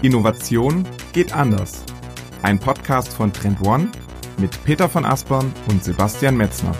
Innovation 0.00 0.86
geht 1.12 1.34
anders. 1.34 1.82
Ein 2.42 2.60
Podcast 2.60 3.08
von 3.08 3.32
Trend 3.32 3.60
One 3.66 3.90
mit 4.38 4.62
Peter 4.62 4.88
von 4.88 5.04
Aspern 5.04 5.52
und 5.68 5.82
Sebastian 5.82 6.36
Metzner. 6.36 6.72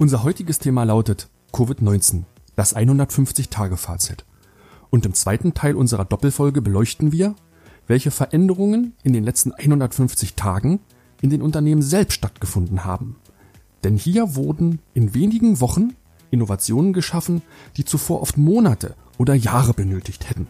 Unser 0.00 0.24
heutiges 0.24 0.58
Thema 0.58 0.82
lautet 0.82 1.28
Covid-19, 1.52 2.24
das 2.56 2.74
150-Tage-Fazit. 2.74 4.24
Und 4.90 5.06
im 5.06 5.14
zweiten 5.14 5.54
Teil 5.54 5.76
unserer 5.76 6.04
Doppelfolge 6.04 6.62
beleuchten 6.62 7.12
wir, 7.12 7.36
welche 7.86 8.10
Veränderungen 8.10 8.94
in 9.04 9.12
den 9.12 9.22
letzten 9.22 9.52
150 9.52 10.34
Tagen 10.34 10.80
in 11.22 11.30
den 11.30 11.42
Unternehmen 11.42 11.82
selbst 11.82 12.14
stattgefunden 12.14 12.84
haben. 12.84 13.14
Denn 13.84 13.96
hier 13.96 14.34
wurden 14.34 14.80
in 14.94 15.14
wenigen 15.14 15.60
Wochen 15.60 15.94
Innovationen 16.32 16.92
geschaffen, 16.92 17.40
die 17.76 17.84
zuvor 17.84 18.20
oft 18.20 18.36
Monate 18.36 18.96
oder 19.18 19.34
Jahre 19.34 19.74
benötigt 19.74 20.30
hätten. 20.30 20.46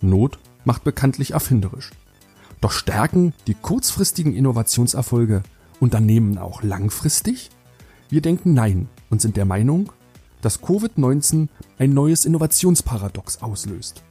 Not 0.00 0.38
macht 0.64 0.84
bekanntlich 0.84 1.32
erfinderisch. 1.32 1.90
Doch 2.60 2.72
stärken 2.72 3.34
die 3.46 3.54
kurzfristigen 3.54 4.34
Innovationserfolge 4.34 5.42
Unternehmen 5.80 6.38
auch 6.38 6.62
langfristig? 6.62 7.50
Wir 8.08 8.22
denken 8.22 8.54
nein 8.54 8.88
und 9.10 9.20
sind 9.20 9.36
der 9.36 9.44
Meinung, 9.44 9.92
dass 10.40 10.62
Covid-19 10.62 11.48
ein 11.78 11.92
neues 11.92 12.24
Innovationsparadox 12.24 13.42
auslöst. 13.42 14.02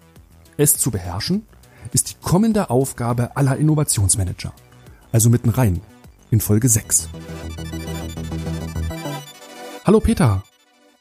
Es 0.57 0.77
zu 0.77 0.91
beherrschen 0.91 1.47
ist 1.91 2.11
die 2.11 2.15
kommende 2.21 2.69
Aufgabe 2.69 3.35
aller 3.35 3.57
Innovationsmanager. 3.57 4.53
Also 5.11 5.29
mitten 5.29 5.49
rein 5.49 5.81
in 6.31 6.41
Folge 6.41 6.69
6. 6.69 7.09
Hallo 9.85 9.99
Peter, 9.99 10.43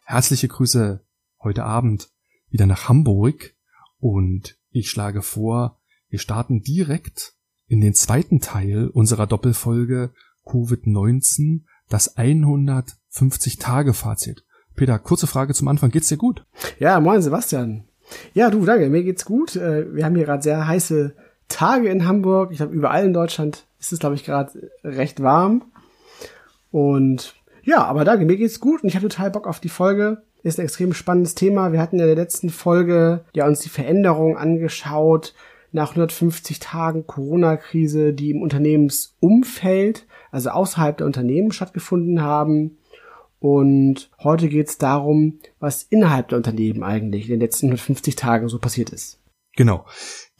herzliche 0.04 0.48
Grüße 0.48 1.04
heute 1.42 1.64
Abend 1.64 2.11
wieder 2.52 2.66
nach 2.66 2.88
Hamburg 2.88 3.54
und 3.98 4.56
ich 4.70 4.90
schlage 4.90 5.22
vor, 5.22 5.80
wir 6.08 6.18
starten 6.18 6.62
direkt 6.62 7.34
in 7.66 7.80
den 7.80 7.94
zweiten 7.94 8.40
Teil 8.40 8.88
unserer 8.88 9.26
Doppelfolge 9.26 10.12
Covid-19, 10.44 11.62
das 11.88 12.16
150 12.16 13.58
Tage 13.58 13.94
Fazit. 13.94 14.44
Peter, 14.74 14.98
kurze 14.98 15.26
Frage 15.26 15.54
zum 15.54 15.68
Anfang. 15.68 15.90
Geht's 15.90 16.08
dir 16.08 16.16
gut? 16.16 16.44
Ja, 16.78 17.00
moin 17.00 17.22
Sebastian. 17.22 17.84
Ja, 18.34 18.50
du, 18.50 18.64
danke. 18.64 18.88
Mir 18.88 19.02
geht's 19.02 19.24
gut. 19.24 19.56
Äh, 19.56 19.94
wir 19.94 20.04
haben 20.04 20.16
hier 20.16 20.24
gerade 20.24 20.42
sehr 20.42 20.66
heiße 20.66 21.14
Tage 21.48 21.88
in 21.88 22.06
Hamburg. 22.06 22.50
Ich 22.50 22.58
glaube, 22.58 22.74
überall 22.74 23.04
in 23.04 23.12
Deutschland 23.12 23.66
ist 23.78 23.92
es, 23.92 23.98
glaube 23.98 24.14
ich, 24.14 24.24
gerade 24.24 24.70
recht 24.84 25.22
warm. 25.22 25.64
Und 26.70 27.34
ja, 27.62 27.84
aber 27.84 28.04
danke, 28.04 28.24
mir 28.24 28.36
geht's 28.36 28.60
gut 28.60 28.82
und 28.82 28.88
ich 28.88 28.96
habe 28.96 29.08
total 29.08 29.30
Bock 29.30 29.46
auf 29.46 29.60
die 29.60 29.68
Folge. 29.68 30.22
Ist 30.42 30.58
ein 30.58 30.64
extrem 30.64 30.92
spannendes 30.92 31.34
Thema. 31.34 31.72
Wir 31.72 31.80
hatten 31.80 31.98
ja 31.98 32.04
in 32.04 32.14
der 32.14 32.24
letzten 32.24 32.50
Folge 32.50 33.24
ja 33.32 33.46
uns 33.46 33.60
die 33.60 33.68
Veränderung 33.68 34.36
angeschaut 34.36 35.34
nach 35.70 35.90
150 35.90 36.58
Tagen 36.58 37.06
Corona-Krise, 37.06 38.12
die 38.12 38.30
im 38.30 38.42
Unternehmensumfeld, 38.42 40.06
also 40.30 40.50
außerhalb 40.50 40.98
der 40.98 41.06
Unternehmen 41.06 41.52
stattgefunden 41.52 42.22
haben. 42.22 42.78
Und 43.38 44.10
heute 44.22 44.48
geht 44.48 44.68
es 44.68 44.78
darum, 44.78 45.38
was 45.58 45.84
innerhalb 45.84 46.28
der 46.28 46.38
Unternehmen 46.38 46.82
eigentlich 46.82 47.24
in 47.24 47.30
den 47.30 47.40
letzten 47.40 47.66
150 47.66 48.16
Tagen 48.16 48.48
so 48.48 48.58
passiert 48.58 48.90
ist. 48.90 49.20
Genau. 49.56 49.84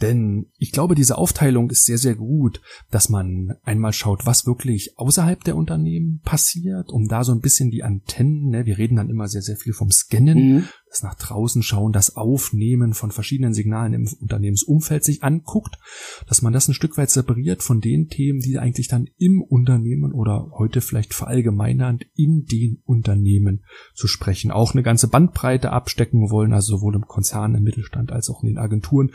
Denn 0.03 0.47
ich 0.58 0.72
glaube, 0.72 0.97
diese 0.97 1.17
Aufteilung 1.17 1.70
ist 1.70 1.84
sehr, 1.84 1.97
sehr 1.97 2.17
gut, 2.17 2.61
dass 2.91 3.08
man 3.08 3.55
einmal 3.62 3.92
schaut, 3.92 4.27
was 4.27 4.47
wirklich 4.47 4.98
außerhalb 4.98 5.45
der 5.45 5.55
Unternehmen 5.55 6.20
passiert, 6.25 6.91
um 6.91 7.06
da 7.06 7.22
so 7.22 7.33
ein 7.33 7.41
bisschen 7.41 7.70
die 7.70 7.84
Antennen, 7.84 8.48
ne, 8.48 8.67
wir 8.67 8.78
reden 8.78 8.97
dann 8.97 9.11
immer 9.11 9.28
sehr, 9.28 9.42
sehr 9.42 9.56
viel 9.56 9.73
vom 9.73 9.92
Scannen, 9.92 10.39
mhm. 10.39 10.64
das 10.89 11.05
nach 11.05 11.14
draußen 11.14 11.62
schauen, 11.62 11.92
das 11.92 12.17
Aufnehmen 12.17 12.95
von 12.95 13.12
verschiedenen 13.12 13.55
Signalen 13.55 13.95
im 13.95 14.08
Unternehmensumfeld 14.20 15.05
sich 15.05 15.23
anguckt, 15.23 15.78
dass 16.27 16.42
man 16.42 16.52
das 16.52 16.67
ein 16.67 16.74
Stück 16.74 16.98
weit 16.98 17.11
separiert 17.11 17.62
von 17.62 17.80
den 17.80 18.08
Themen, 18.08 18.41
die 18.41 18.58
eigentlich 18.58 18.89
dann 18.89 19.08
im 19.18 19.41
Unternehmen 19.41 20.12
oder 20.12 20.51
heute 20.58 20.80
vielleicht 20.80 21.14
verallgemeinernd 21.14 22.07
in 22.17 22.45
den 22.45 22.83
Unternehmen 22.85 23.62
zu 23.95 24.08
sprechen, 24.08 24.51
auch 24.51 24.73
eine 24.73 24.83
ganze 24.83 25.07
Bandbreite 25.07 25.70
abstecken 25.70 26.30
wollen, 26.30 26.52
also 26.52 26.79
sowohl 26.79 26.96
im 26.96 27.07
Konzern, 27.07 27.55
im 27.55 27.62
Mittelstand 27.62 28.11
als 28.11 28.29
auch 28.30 28.42
in 28.42 28.48
den 28.48 28.58
Agenturen. 28.58 29.12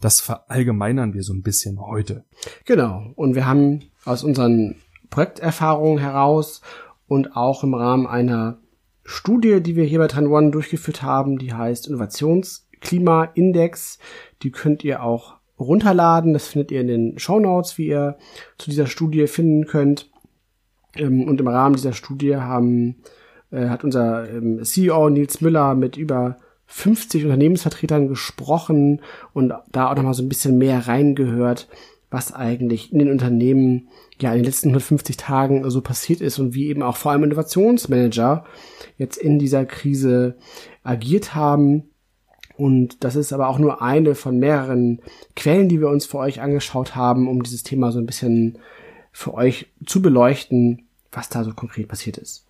Das 0.00 0.29
verallgemeinern 0.30 1.12
wir 1.12 1.24
so 1.24 1.32
ein 1.32 1.42
bisschen 1.42 1.80
heute. 1.80 2.22
Genau. 2.64 3.10
Und 3.16 3.34
wir 3.34 3.48
haben 3.48 3.80
aus 4.04 4.22
unseren 4.22 4.76
Projekterfahrungen 5.10 5.98
heraus 5.98 6.60
und 7.08 7.36
auch 7.36 7.64
im 7.64 7.74
Rahmen 7.74 8.06
einer 8.06 8.58
Studie, 9.04 9.60
die 9.60 9.74
wir 9.74 9.82
hier 9.84 9.98
bei 9.98 10.06
Trend 10.06 10.28
One 10.28 10.52
durchgeführt 10.52 11.02
haben, 11.02 11.36
die 11.36 11.52
heißt 11.52 11.88
Innovationsklimaindex. 11.88 13.98
Die 14.42 14.52
könnt 14.52 14.84
ihr 14.84 15.02
auch 15.02 15.34
runterladen. 15.58 16.32
Das 16.32 16.46
findet 16.46 16.70
ihr 16.70 16.82
in 16.82 16.86
den 16.86 17.18
Show 17.18 17.40
Notes, 17.40 17.76
wie 17.76 17.88
ihr 17.88 18.16
zu 18.56 18.70
dieser 18.70 18.86
Studie 18.86 19.26
finden 19.26 19.66
könnt. 19.66 20.12
Ähm, 20.94 21.26
und 21.26 21.40
im 21.40 21.48
Rahmen 21.48 21.74
dieser 21.74 21.92
Studie 21.92 22.36
haben, 22.36 23.02
äh, 23.50 23.66
hat 23.66 23.82
unser 23.82 24.30
ähm, 24.30 24.62
CEO 24.62 25.10
Nils 25.10 25.40
Müller 25.40 25.74
mit 25.74 25.96
über 25.96 26.36
50 26.70 27.24
Unternehmensvertretern 27.24 28.08
gesprochen 28.08 29.02
und 29.32 29.52
da 29.72 29.90
auch 29.90 29.96
nochmal 29.96 30.14
so 30.14 30.22
ein 30.22 30.28
bisschen 30.28 30.56
mehr 30.56 30.86
reingehört, 30.86 31.68
was 32.10 32.32
eigentlich 32.32 32.92
in 32.92 33.00
den 33.00 33.10
Unternehmen 33.10 33.88
ja 34.20 34.30
in 34.30 34.38
den 34.38 34.44
letzten 34.44 34.68
150 34.68 35.16
Tagen 35.16 35.68
so 35.68 35.80
passiert 35.80 36.20
ist 36.20 36.38
und 36.38 36.54
wie 36.54 36.68
eben 36.68 36.82
auch 36.82 36.96
vor 36.96 37.12
allem 37.12 37.24
Innovationsmanager 37.24 38.44
jetzt 38.98 39.16
in 39.16 39.38
dieser 39.38 39.64
Krise 39.64 40.36
agiert 40.84 41.34
haben. 41.34 41.90
Und 42.56 43.02
das 43.02 43.16
ist 43.16 43.32
aber 43.32 43.48
auch 43.48 43.58
nur 43.58 43.82
eine 43.82 44.14
von 44.14 44.38
mehreren 44.38 45.00
Quellen, 45.34 45.68
die 45.68 45.80
wir 45.80 45.88
uns 45.88 46.06
für 46.06 46.18
euch 46.18 46.40
angeschaut 46.40 46.94
haben, 46.94 47.28
um 47.28 47.42
dieses 47.42 47.64
Thema 47.64 47.90
so 47.90 47.98
ein 47.98 48.06
bisschen 48.06 48.58
für 49.12 49.34
euch 49.34 49.66
zu 49.86 50.02
beleuchten, 50.02 50.86
was 51.10 51.30
da 51.30 51.42
so 51.42 51.52
konkret 51.52 51.88
passiert 51.88 52.16
ist. 52.16 52.46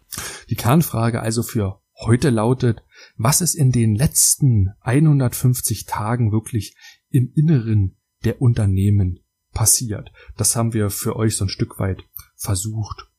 Die 0.51 0.57
Kernfrage 0.57 1.21
also 1.21 1.43
für 1.43 1.81
heute 2.01 2.31
lautet, 2.31 2.83
was 3.23 3.43
ist 3.43 3.55
in 3.55 3.71
den 3.71 3.95
letzten 3.95 4.71
150 4.81 5.85
Tagen 5.85 6.33
wirklich 6.33 6.75
im 7.11 7.31
Inneren 7.35 7.99
der 8.25 8.41
Unternehmen 8.41 9.21
passiert. 9.53 10.11
Das 10.39 10.57
haben 10.57 10.73
wir 10.73 10.89
für 10.89 11.17
euch 11.17 11.37
so 11.37 11.45
ein 11.45 11.51
Stück 11.51 11.79
weit 11.79 12.03
versucht, 12.37 13.11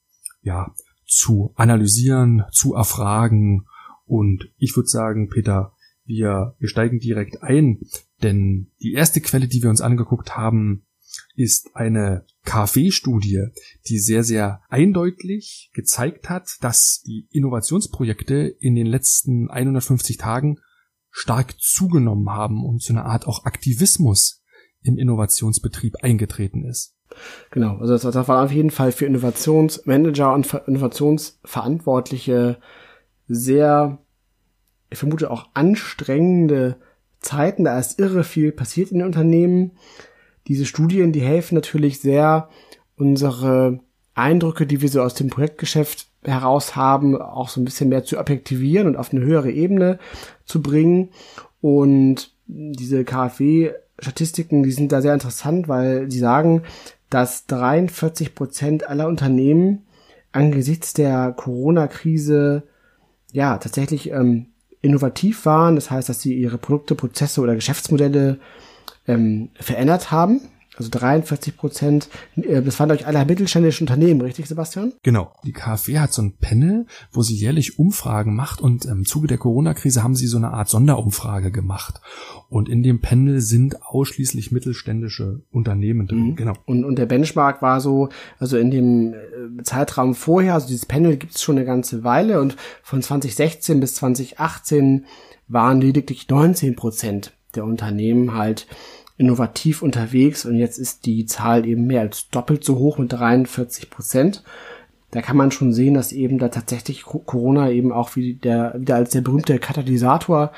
ja, 0.42 0.74
zu 1.06 1.54
analysieren, 1.56 2.46
zu 2.52 2.74
erfragen. 2.74 3.68
Und 4.06 4.52
ich 4.58 4.76
würde 4.76 4.90
sagen, 4.90 5.30
Peter, 5.30 5.74
wir, 6.04 6.56
wir 6.58 6.68
steigen 6.68 6.98
direkt 6.98 7.44
ein, 7.44 7.82
denn 8.24 8.72
die 8.82 8.94
erste 8.94 9.22
Quelle, 9.22 9.48
die 9.48 9.62
wir 9.62 9.70
uns 9.70 9.82
angeguckt 9.82 10.36
haben, 10.36 10.84
ist 11.36 11.76
eine 11.76 12.26
KfW-Studie, 12.46 13.48
die 13.88 14.00
sehr, 14.00 14.24
sehr 14.24 14.62
eindeutig 14.70 15.72
gezeigt 15.74 16.30
hat, 16.30 16.50
dass 16.62 17.02
die 17.06 17.28
Innovationsprojekte 17.32 18.48
in 18.60 18.76
den 18.76 18.88
letzten 18.88 19.50
150 19.50 20.18
Tagen 20.18 20.60
stark 21.10 21.60
zugenommen 21.60 22.30
haben 22.30 22.66
und 22.66 22.82
zu 22.82 22.94
einer 22.94 23.06
Art 23.06 23.28
auch 23.28 23.46
Aktivismus 23.46 24.42
im 24.82 24.98
Innovationsbetrieb 24.98 25.98
eingetreten 26.02 26.64
ist. 26.66 26.96
Genau, 27.52 27.78
also 27.78 27.94
das, 27.94 28.02
das 28.04 28.28
war 28.28 28.44
auf 28.46 28.52
jeden 28.52 28.72
Fall 28.72 28.92
für 28.92 29.06
Innovationsmanager 29.06 30.34
und 30.34 30.54
Innovationsverantwortliche 30.66 32.58
sehr, 33.28 34.00
ich 34.90 34.98
vermute 34.98 35.30
auch 35.30 35.50
anstrengende 35.54 36.78
Zeiten, 37.20 37.66
da 37.66 37.78
ist 37.78 38.00
irre 38.00 38.24
viel 38.24 38.52
passiert 38.52 38.92
in 38.92 39.00
den 39.00 39.08
Unternehmen 39.08 39.74
diese 40.52 40.66
Studien, 40.66 41.14
die 41.14 41.22
helfen 41.22 41.56
natürlich 41.56 42.02
sehr, 42.02 42.50
unsere 42.98 43.80
Eindrücke, 44.16 44.68
die 44.68 44.82
wir 44.82 44.90
so 44.90 45.02
aus 45.02 45.14
dem 45.14 45.30
Projektgeschäft 45.30 46.08
heraus 46.24 46.76
haben, 46.76 47.20
auch 47.20 47.48
so 47.48 47.62
ein 47.62 47.66
bisschen 47.66 47.88
mehr 47.88 48.04
zu 48.04 48.20
objektivieren 48.20 48.86
und 48.86 48.98
auf 48.98 49.14
eine 49.14 49.22
höhere 49.22 49.50
Ebene 49.50 49.98
zu 50.44 50.62
bringen. 50.62 51.10
Und 51.62 52.36
diese 52.48 53.06
KfW-Statistiken, 53.06 54.64
die 54.64 54.74
sind 54.74 54.92
da 54.92 55.02
sehr 55.02 55.14
interessant, 55.14 55.70
weil 55.70 56.12
sie 56.12 56.20
sagen, 56.20 56.64
dass 57.10 57.46
43 57.46 58.36
Prozent 58.36 58.90
aller 58.90 59.08
Unternehmen 59.08 59.86
angesichts 60.34 60.92
der 60.92 61.32
Corona-Krise 61.32 62.64
ja 63.32 63.58
tatsächlich 63.58 64.12
ähm, 64.12 64.48
innovativ 64.82 65.46
waren. 65.46 65.76
Das 65.76 65.90
heißt, 65.90 66.10
dass 66.10 66.22
sie 66.22 66.36
ihre 66.36 66.58
Produkte, 66.58 66.96
Prozesse 66.96 67.40
oder 67.40 67.56
Geschäftsmodelle 67.56 68.40
ähm, 69.12 69.50
verändert 69.60 70.12
haben. 70.12 70.42
Also 70.78 70.90
43 70.90 71.58
Prozent, 71.58 72.10
äh, 72.38 72.62
das 72.62 72.80
waren 72.80 72.92
euch 72.92 73.06
alle 73.06 73.24
mittelständische 73.26 73.84
Unternehmen, 73.84 74.22
richtig, 74.22 74.48
Sebastian? 74.48 74.94
Genau. 75.04 75.34
Die 75.44 75.52
KfW 75.52 76.00
hat 76.00 76.14
so 76.14 76.22
ein 76.22 76.38
Panel, 76.40 76.86
wo 77.12 77.22
sie 77.22 77.36
jährlich 77.36 77.78
Umfragen 77.78 78.36
macht 78.36 78.62
und 78.62 78.86
im 78.86 79.06
Zuge 79.06 79.28
der 79.28 79.38
Corona-Krise 79.38 80.02
haben 80.02 80.16
sie 80.16 80.28
so 80.28 80.38
eine 80.38 80.52
Art 80.52 80.70
Sonderumfrage 80.70 81.52
gemacht. 81.52 82.00
Und 82.50 82.70
in 82.70 82.84
dem 82.84 83.02
Panel 83.02 83.42
sind 83.42 83.84
ausschließlich 83.84 84.54
mittelständische 84.54 85.42
Unternehmen 85.52 86.08
drin. 86.08 86.30
Mhm. 86.30 86.36
Genau. 86.38 86.54
Und, 86.66 86.86
und 86.86 86.98
der 86.98 87.06
Benchmark 87.06 87.62
war 87.62 87.82
so, 87.82 88.08
also 88.40 88.58
in 88.58 88.72
dem 88.72 89.14
äh, 89.14 89.64
Zeitraum 89.64 90.16
vorher, 90.16 90.54
also 90.54 90.68
dieses 90.68 90.86
Panel 90.86 91.18
gibt 91.18 91.36
es 91.36 91.44
schon 91.44 91.58
eine 91.58 91.66
ganze 91.66 92.06
Weile 92.06 92.40
und 92.40 92.56
von 92.82 93.02
2016 93.02 93.82
bis 93.82 93.96
2018 93.96 95.06
waren 95.50 95.82
lediglich 95.82 96.30
19 96.30 96.78
Prozent 96.78 97.34
der 97.56 97.66
Unternehmen 97.66 98.34
halt 98.34 98.68
innovativ 99.22 99.84
unterwegs 99.84 100.46
und 100.46 100.56
jetzt 100.56 100.80
ist 100.80 101.06
die 101.06 101.28
Zahl 101.28 101.68
eben 101.68 101.86
mehr 101.86 102.02
als 102.02 102.30
doppelt 102.30 102.64
so 102.64 102.80
hoch 102.80 102.98
mit 102.98 103.14
43 103.14 103.92
Prozent. 103.92 104.44
Da 105.12 105.22
kann 105.22 105.38
man 105.38 105.52
schon 105.52 105.74
sehen, 105.74 105.94
dass 105.94 106.12
eben 106.12 106.40
da 106.40 106.50
tatsächlich 106.50 107.04
Corona 107.04 107.70
eben 107.70 107.92
auch 107.92 108.16
wieder, 108.16 108.74
wieder 108.80 108.96
als 108.96 109.12
der 109.12 109.22
berühmte 109.22 109.60
Katalysator 109.60 110.52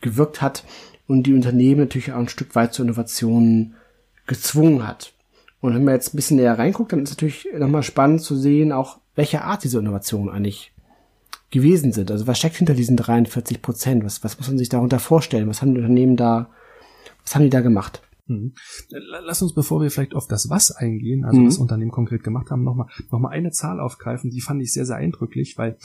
gewirkt 0.00 0.40
hat 0.40 0.64
und 1.06 1.24
die 1.24 1.34
Unternehmen 1.34 1.80
natürlich 1.80 2.12
auch 2.12 2.18
ein 2.18 2.28
Stück 2.28 2.54
weit 2.54 2.72
zur 2.72 2.86
Innovation 2.86 3.74
gezwungen 4.26 4.88
hat. 4.88 5.12
Und 5.60 5.74
wenn 5.74 5.84
man 5.84 5.94
jetzt 5.94 6.14
ein 6.14 6.16
bisschen 6.16 6.38
näher 6.38 6.58
reinguckt, 6.58 6.92
dann 6.92 7.02
ist 7.02 7.10
natürlich 7.10 7.46
nochmal 7.58 7.82
spannend 7.82 8.22
zu 8.22 8.34
sehen, 8.34 8.72
auch 8.72 8.98
welche 9.14 9.42
Art 9.42 9.62
diese 9.62 9.78
Innovationen 9.78 10.30
eigentlich 10.30 10.72
gewesen 11.50 11.92
sind. 11.92 12.10
Also 12.10 12.26
was 12.26 12.38
steckt 12.38 12.56
hinter 12.56 12.74
diesen 12.74 12.96
43 12.96 13.60
Prozent? 13.60 14.04
Was, 14.04 14.24
was 14.24 14.38
muss 14.38 14.48
man 14.48 14.58
sich 14.58 14.68
darunter 14.70 15.00
vorstellen? 15.00 15.48
Was 15.48 15.60
haben 15.60 15.74
die 15.74 15.80
Unternehmen 15.80 16.16
da, 16.16 16.48
was 17.26 17.34
haben 17.34 17.42
die 17.42 17.50
da 17.50 17.60
gemacht? 17.60 18.02
Mhm. 18.26 18.54
Lass 18.88 19.42
uns, 19.42 19.54
bevor 19.54 19.82
wir 19.82 19.90
vielleicht 19.90 20.14
auf 20.14 20.26
das 20.26 20.48
Was 20.48 20.70
eingehen, 20.70 21.24
also 21.24 21.40
mhm. 21.40 21.46
was 21.46 21.58
Unternehmen 21.58 21.90
konkret 21.90 22.24
gemacht 22.24 22.50
haben, 22.50 22.64
nochmal 22.64 22.88
noch 23.10 23.18
mal 23.18 23.28
eine 23.28 23.50
Zahl 23.50 23.80
aufgreifen, 23.80 24.30
die 24.30 24.40
fand 24.40 24.62
ich 24.62 24.72
sehr, 24.72 24.86
sehr 24.86 24.96
eindrücklich, 24.96 25.56
weil 25.58 25.78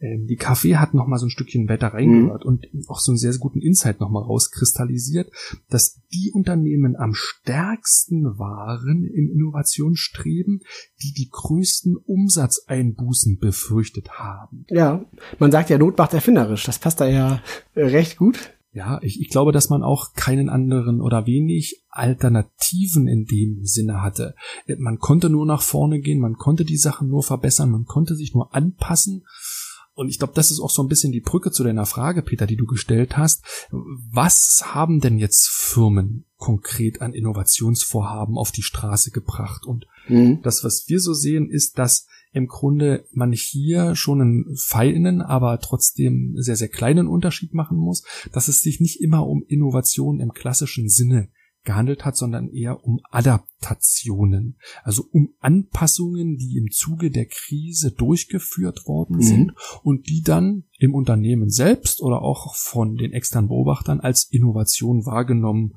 ähm, 0.00 0.26
die 0.26 0.36
Kaffee 0.36 0.76
hat 0.76 0.94
noch 0.94 1.06
mal 1.06 1.18
so 1.18 1.26
ein 1.26 1.30
Stückchen 1.30 1.68
weiter 1.68 1.88
reingehört 1.88 2.44
mhm. 2.44 2.48
und 2.48 2.66
auch 2.88 3.00
so 3.00 3.12
einen 3.12 3.18
sehr, 3.18 3.32
sehr 3.32 3.40
guten 3.40 3.60
Insight 3.60 4.00
noch 4.00 4.10
mal 4.10 4.22
rauskristallisiert, 4.22 5.30
dass 5.68 6.00
die 6.12 6.30
Unternehmen 6.32 6.96
am 6.96 7.12
stärksten 7.14 8.38
waren 8.38 9.04
im 9.04 9.30
Innovationsstreben, 9.30 10.60
die 11.02 11.12
die 11.12 11.28
größten 11.30 11.96
Umsatzeinbußen 11.96 13.38
befürchtet 13.38 14.18
haben. 14.18 14.64
Ja, 14.68 15.04
man 15.38 15.52
sagt 15.52 15.70
ja, 15.70 15.78
Not 15.78 15.98
macht 15.98 16.14
erfinderisch. 16.14 16.64
Das 16.64 16.78
passt 16.78 17.00
da 17.00 17.06
ja 17.06 17.42
recht 17.76 18.16
gut. 18.16 18.54
Ja, 18.74 19.00
ich, 19.02 19.20
ich 19.20 19.28
glaube, 19.28 19.52
dass 19.52 19.70
man 19.70 19.82
auch 19.82 20.14
keinen 20.14 20.48
anderen 20.48 21.00
oder 21.00 21.26
wenig 21.26 21.84
Alternativen 21.90 23.06
in 23.06 23.24
dem 23.24 23.64
Sinne 23.64 24.02
hatte. 24.02 24.34
Man 24.78 24.98
konnte 24.98 25.30
nur 25.30 25.46
nach 25.46 25.62
vorne 25.62 26.00
gehen, 26.00 26.18
man 26.18 26.34
konnte 26.34 26.64
die 26.64 26.76
Sachen 26.76 27.08
nur 27.08 27.22
verbessern, 27.22 27.70
man 27.70 27.84
konnte 27.84 28.16
sich 28.16 28.34
nur 28.34 28.52
anpassen 28.54 29.24
und 29.94 30.08
ich 30.08 30.18
glaube, 30.18 30.32
das 30.34 30.50
ist 30.50 30.60
auch 30.60 30.70
so 30.70 30.82
ein 30.82 30.88
bisschen 30.88 31.12
die 31.12 31.20
Brücke 31.20 31.52
zu 31.52 31.62
deiner 31.62 31.86
Frage, 31.86 32.22
Peter, 32.22 32.46
die 32.46 32.56
du 32.56 32.66
gestellt 32.66 33.16
hast. 33.16 33.44
Was 33.70 34.74
haben 34.74 35.00
denn 35.00 35.18
jetzt 35.18 35.48
Firmen 35.48 36.24
konkret 36.36 37.00
an 37.00 37.14
Innovationsvorhaben 37.14 38.36
auf 38.36 38.50
die 38.50 38.62
Straße 38.62 39.12
gebracht? 39.12 39.64
Und 39.64 39.86
mhm. 40.08 40.42
das, 40.42 40.64
was 40.64 40.88
wir 40.88 40.98
so 40.98 41.14
sehen, 41.14 41.48
ist, 41.48 41.78
dass 41.78 42.06
im 42.34 42.48
Grunde 42.48 43.06
man 43.12 43.32
hier 43.32 43.94
schon 43.94 44.20
einen 44.20 44.56
feinen, 44.56 45.22
aber 45.22 45.60
trotzdem 45.60 46.34
sehr, 46.36 46.56
sehr 46.56 46.68
kleinen 46.68 47.06
Unterschied 47.06 47.54
machen 47.54 47.78
muss, 47.78 48.04
dass 48.32 48.48
es 48.48 48.60
sich 48.60 48.80
nicht 48.80 49.00
immer 49.00 49.26
um 49.26 49.44
Innovation 49.46 50.20
im 50.20 50.32
klassischen 50.32 50.88
Sinne 50.88 51.28
gehandelt 51.62 52.04
hat, 52.04 52.16
sondern 52.16 52.50
eher 52.50 52.84
um 52.84 53.00
Adaptationen, 53.10 54.58
also 54.82 55.04
um 55.12 55.30
Anpassungen, 55.38 56.36
die 56.36 56.58
im 56.58 56.70
Zuge 56.70 57.10
der 57.10 57.26
Krise 57.26 57.92
durchgeführt 57.92 58.86
worden 58.86 59.16
mhm. 59.16 59.22
sind 59.22 59.52
und 59.82 60.08
die 60.08 60.22
dann 60.22 60.64
im 60.78 60.94
Unternehmen 60.94 61.50
selbst 61.50 62.02
oder 62.02 62.20
auch 62.20 62.54
von 62.56 62.96
den 62.96 63.12
externen 63.12 63.48
Beobachtern 63.48 64.00
als 64.00 64.24
Innovation 64.24 65.06
wahrgenommen 65.06 65.76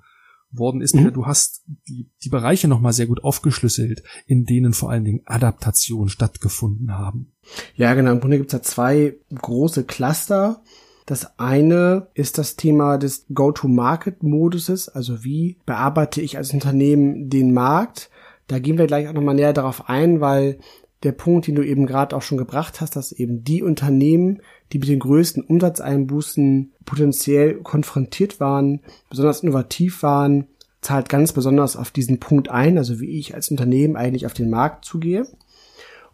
worden 0.51 0.81
ist. 0.81 0.95
Mhm. 0.95 1.13
Du 1.13 1.25
hast 1.25 1.63
die, 1.87 2.09
die 2.23 2.29
Bereiche 2.29 2.67
nochmal 2.67 2.93
sehr 2.93 3.07
gut 3.07 3.23
aufgeschlüsselt, 3.23 4.03
in 4.25 4.45
denen 4.45 4.73
vor 4.73 4.89
allen 4.89 5.03
Dingen 5.03 5.21
Adaptationen 5.25 6.09
stattgefunden 6.09 6.97
haben. 6.97 7.33
Ja, 7.75 7.93
genau. 7.93 8.11
Im 8.11 8.19
Grunde 8.19 8.37
gibt 8.37 8.53
es 8.53 8.59
da 8.59 8.63
zwei 8.63 9.15
große 9.33 9.83
Cluster. 9.83 10.63
Das 11.05 11.39
eine 11.39 12.07
ist 12.15 12.37
das 12.37 12.57
Thema 12.57 12.97
des 12.97 13.27
Go-to-Market-Moduses, 13.33 14.89
also 14.89 15.23
wie 15.23 15.57
bearbeite 15.65 16.21
ich 16.21 16.37
als 16.37 16.53
Unternehmen 16.53 17.29
den 17.29 17.53
Markt. 17.53 18.09
Da 18.47 18.59
gehen 18.59 18.77
wir 18.77 18.87
gleich 18.87 19.07
auch 19.07 19.13
nochmal 19.13 19.35
näher 19.35 19.53
darauf 19.53 19.87
ein, 19.87 20.19
weil 20.19 20.59
der 21.03 21.13
Punkt, 21.13 21.47
den 21.47 21.55
du 21.55 21.63
eben 21.65 21.85
gerade 21.85 22.15
auch 22.15 22.21
schon 22.21 22.37
gebracht 22.37 22.81
hast, 22.81 22.95
dass 22.95 23.11
eben 23.13 23.43
die 23.43 23.63
Unternehmen, 23.63 24.41
die 24.73 24.79
mit 24.79 24.89
den 24.89 24.99
größten 24.99 25.43
Umsatzeinbußen 25.43 26.73
potenziell 26.85 27.55
konfrontiert 27.55 28.39
waren, 28.39 28.81
besonders 29.09 29.41
innovativ 29.43 30.03
waren, 30.03 30.47
zahlt 30.81 31.09
ganz 31.09 31.33
besonders 31.33 31.75
auf 31.75 31.91
diesen 31.91 32.19
Punkt 32.19 32.49
ein, 32.49 32.77
also 32.77 32.99
wie 32.99 33.17
ich 33.17 33.33
als 33.33 33.49
Unternehmen 33.49 33.95
eigentlich 33.95 34.25
auf 34.25 34.33
den 34.33 34.49
Markt 34.49 34.85
zugehe. 34.85 35.27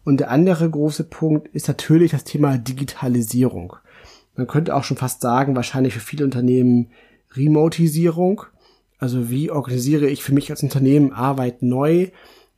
Und 0.04 0.20
der 0.20 0.30
andere 0.30 0.68
große 0.68 1.04
Punkt 1.04 1.48
ist 1.48 1.68
natürlich 1.68 2.12
das 2.12 2.24
Thema 2.24 2.58
Digitalisierung 2.58 3.76
man 4.36 4.46
könnte 4.46 4.74
auch 4.74 4.84
schon 4.84 4.96
fast 4.96 5.20
sagen, 5.20 5.56
wahrscheinlich 5.56 5.94
für 5.94 6.00
viele 6.00 6.24
Unternehmen 6.24 6.90
Remotisierung. 7.32 8.42
Also 8.98 9.30
wie 9.30 9.50
organisiere 9.50 10.08
ich 10.08 10.22
für 10.22 10.34
mich 10.34 10.50
als 10.50 10.62
Unternehmen 10.62 11.12
Arbeit 11.12 11.62
neu? 11.62 12.08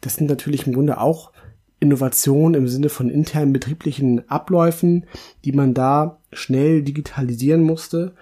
Das 0.01 0.15
sind 0.15 0.29
natürlich 0.29 0.67
im 0.67 0.75
Grunde 0.75 0.99
auch 0.99 1.33
Innovationen 1.79 2.55
im 2.55 2.69
Sinne 2.69 2.89
von 2.89 3.11
internen 3.11 3.53
betrieblichen 3.53 4.29
Abläufen, 4.31 5.05
die 5.45 5.53
man 5.53 5.75
da 5.75 6.19
schnell 6.33 6.83
digitalisieren 6.83 7.63
musste 7.63 8.15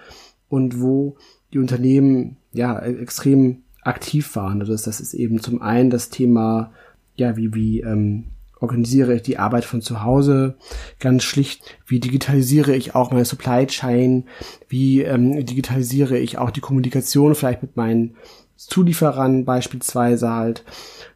und 0.49 0.81
wo 0.81 1.15
die 1.53 1.59
Unternehmen 1.59 2.37
ja 2.53 2.79
extrem 2.79 3.63
aktiv 3.81 4.35
waren. 4.35 4.59
Also 4.61 4.73
das 4.73 4.99
ist 4.99 5.13
eben 5.13 5.41
zum 5.41 5.61
einen 5.61 5.89
das 5.89 6.09
Thema 6.09 6.71
ja 7.15 7.37
wie 7.37 7.53
wie 7.53 7.79
ähm, 7.81 8.25
organisiere 8.59 9.15
ich 9.15 9.21
die 9.21 9.37
Arbeit 9.37 9.65
von 9.65 9.81
zu 9.81 10.03
Hause 10.03 10.55
ganz 10.99 11.23
schlicht? 11.23 11.77
Wie 11.85 11.99
digitalisiere 11.99 12.75
ich 12.75 12.95
auch 12.95 13.11
meine 13.11 13.25
Supply 13.25 13.67
Chain? 13.67 14.25
Wie 14.67 15.01
ähm, 15.01 15.45
digitalisiere 15.45 16.17
ich 16.17 16.37
auch 16.37 16.51
die 16.51 16.61
Kommunikation 16.61 17.35
vielleicht 17.35 17.61
mit 17.61 17.75
meinen 17.77 18.15
Zulieferern 18.55 19.45
beispielsweise 19.45 20.29
halt? 20.29 20.63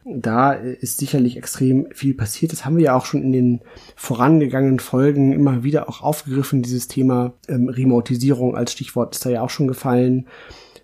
Da 0.04 0.52
ist 0.52 0.98
sicherlich 0.98 1.36
extrem 1.36 1.86
viel 1.92 2.14
passiert. 2.14 2.52
Das 2.52 2.64
haben 2.64 2.76
wir 2.76 2.84
ja 2.84 2.96
auch 2.96 3.04
schon 3.04 3.22
in 3.22 3.32
den 3.32 3.60
vorangegangenen 3.96 4.80
Folgen 4.80 5.32
immer 5.32 5.62
wieder 5.62 5.88
auch 5.88 6.02
aufgegriffen. 6.02 6.62
Dieses 6.62 6.88
Thema 6.88 7.34
ähm, 7.48 7.68
Remotisierung 7.68 8.56
als 8.56 8.72
Stichwort 8.72 9.14
ist 9.14 9.26
da 9.26 9.30
ja 9.30 9.42
auch 9.42 9.50
schon 9.50 9.68
gefallen. 9.68 10.26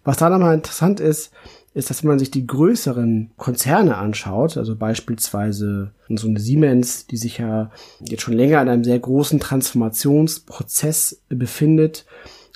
Was 0.05 0.19
da 0.19 0.31
nochmal 0.31 0.55
interessant 0.55 1.01
ist, 1.01 1.33
ist, 1.77 1.91
dass 1.91 2.03
wenn 2.03 2.09
man 2.09 2.19
sich 2.19 2.31
die 2.31 2.47
größeren 2.47 3.33
Konzerne 3.37 3.99
anschaut, 3.99 4.57
also 4.57 4.77
beispielsweise 4.77 5.93
so 6.09 6.27
eine 6.27 6.41
Siemens, 6.41 7.07
die 7.07 7.19
sich 7.19 7.37
ja 7.37 7.71
jetzt 8.01 8.23
schon 8.23 8.33
länger 8.33 8.63
in 8.63 8.69
einem 8.71 8.85
sehr 8.85 8.99
großen 8.99 9.41
Transformationsprozess 9.41 11.21
befindet, 11.29 12.07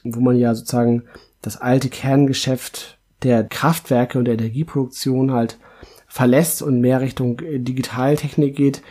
wo 0.04 0.20
man 0.20 0.36
ja 0.36 0.54
sozusagen 0.54 1.02
das 1.42 1.60
alte 1.60 1.90
Kerngeschäft 1.90 2.98
der 3.22 3.44
Kraftwerke 3.44 4.18
und 4.18 4.24
der 4.26 4.34
Energieproduktion 4.34 5.32
halt 5.32 5.58
verlässt 6.06 6.62
und 6.62 6.80
mehr 6.80 7.00
Richtung 7.00 7.36
Digitaltechnik 7.38 8.56
geht, 8.56 8.82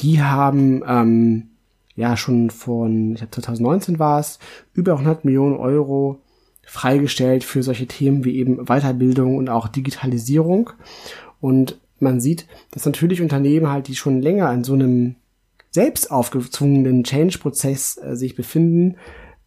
die 0.00 0.22
haben 0.22 0.82
ähm, 0.86 1.48
ja 1.94 2.16
schon 2.16 2.50
von, 2.50 3.12
ich 3.12 3.18
glaube 3.18 3.32
2019 3.32 3.98
war 3.98 4.20
es, 4.20 4.38
über 4.72 4.92
100 4.92 5.24
Millionen 5.24 5.56
Euro 5.56 6.20
freigestellt 6.66 7.44
für 7.44 7.62
solche 7.62 7.86
Themen 7.86 8.24
wie 8.24 8.36
eben 8.36 8.66
Weiterbildung 8.66 9.36
und 9.36 9.48
auch 9.48 9.68
Digitalisierung. 9.68 10.70
Und 11.40 11.78
man 12.00 12.20
sieht, 12.20 12.46
dass 12.72 12.84
natürlich 12.84 13.22
Unternehmen 13.22 13.70
halt, 13.70 13.88
die 13.88 13.94
schon 13.94 14.20
länger 14.20 14.52
in 14.52 14.64
so 14.64 14.74
einem 14.74 15.16
selbst 15.70 16.10
aufgezwungenen 16.10 17.04
Change-Prozess 17.04 17.98
äh, 17.98 18.16
sich 18.16 18.34
befinden, 18.34 18.96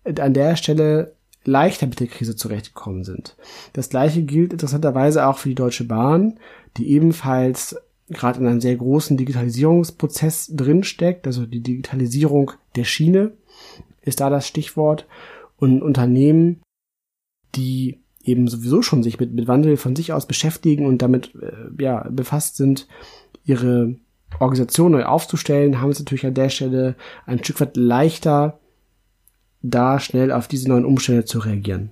äh, 0.03 0.19
an 0.21 0.33
der 0.33 0.55
Stelle 0.55 1.15
leichter 1.45 1.87
mit 1.87 1.99
der 1.99 2.07
Krise 2.07 2.35
zurechtgekommen 2.35 3.03
sind. 3.03 3.35
Das 3.73 3.89
gleiche 3.89 4.23
gilt 4.23 4.53
interessanterweise 4.53 5.25
auch 5.25 5.37
für 5.37 5.49
die 5.49 5.55
Deutsche 5.55 5.85
Bahn, 5.85 6.39
die 6.77 6.91
ebenfalls 6.91 7.77
gerade 8.09 8.39
in 8.39 8.47
einem 8.47 8.61
sehr 8.61 8.75
großen 8.75 9.17
Digitalisierungsprozess 9.17 10.51
drinsteckt. 10.53 11.27
Also 11.27 11.45
die 11.45 11.61
Digitalisierung 11.61 12.51
der 12.75 12.83
Schiene 12.83 13.31
ist 14.01 14.19
da 14.19 14.29
das 14.29 14.47
Stichwort. 14.47 15.05
Und 15.57 15.81
Unternehmen, 15.81 16.61
die 17.55 17.99
eben 18.23 18.47
sowieso 18.47 18.81
schon 18.81 19.03
sich 19.03 19.19
mit, 19.19 19.33
mit 19.33 19.47
Wandel 19.47 19.77
von 19.77 19.95
sich 19.95 20.13
aus 20.13 20.25
beschäftigen 20.25 20.85
und 20.85 21.01
damit 21.01 21.33
äh, 21.35 21.81
ja, 21.81 22.07
befasst 22.09 22.57
sind, 22.57 22.87
ihre 23.45 23.95
Organisation 24.39 24.91
neu 24.91 25.05
aufzustellen, 25.05 25.81
haben 25.81 25.89
es 25.89 25.99
natürlich 25.99 26.25
an 26.25 26.33
der 26.33 26.49
Stelle 26.49 26.95
ein 27.25 27.43
Stück 27.43 27.59
weit 27.59 27.75
leichter, 27.77 28.59
da 29.61 29.99
schnell 29.99 30.31
auf 30.31 30.47
diese 30.47 30.69
neuen 30.69 30.85
Umstände 30.85 31.25
zu 31.25 31.39
reagieren. 31.39 31.91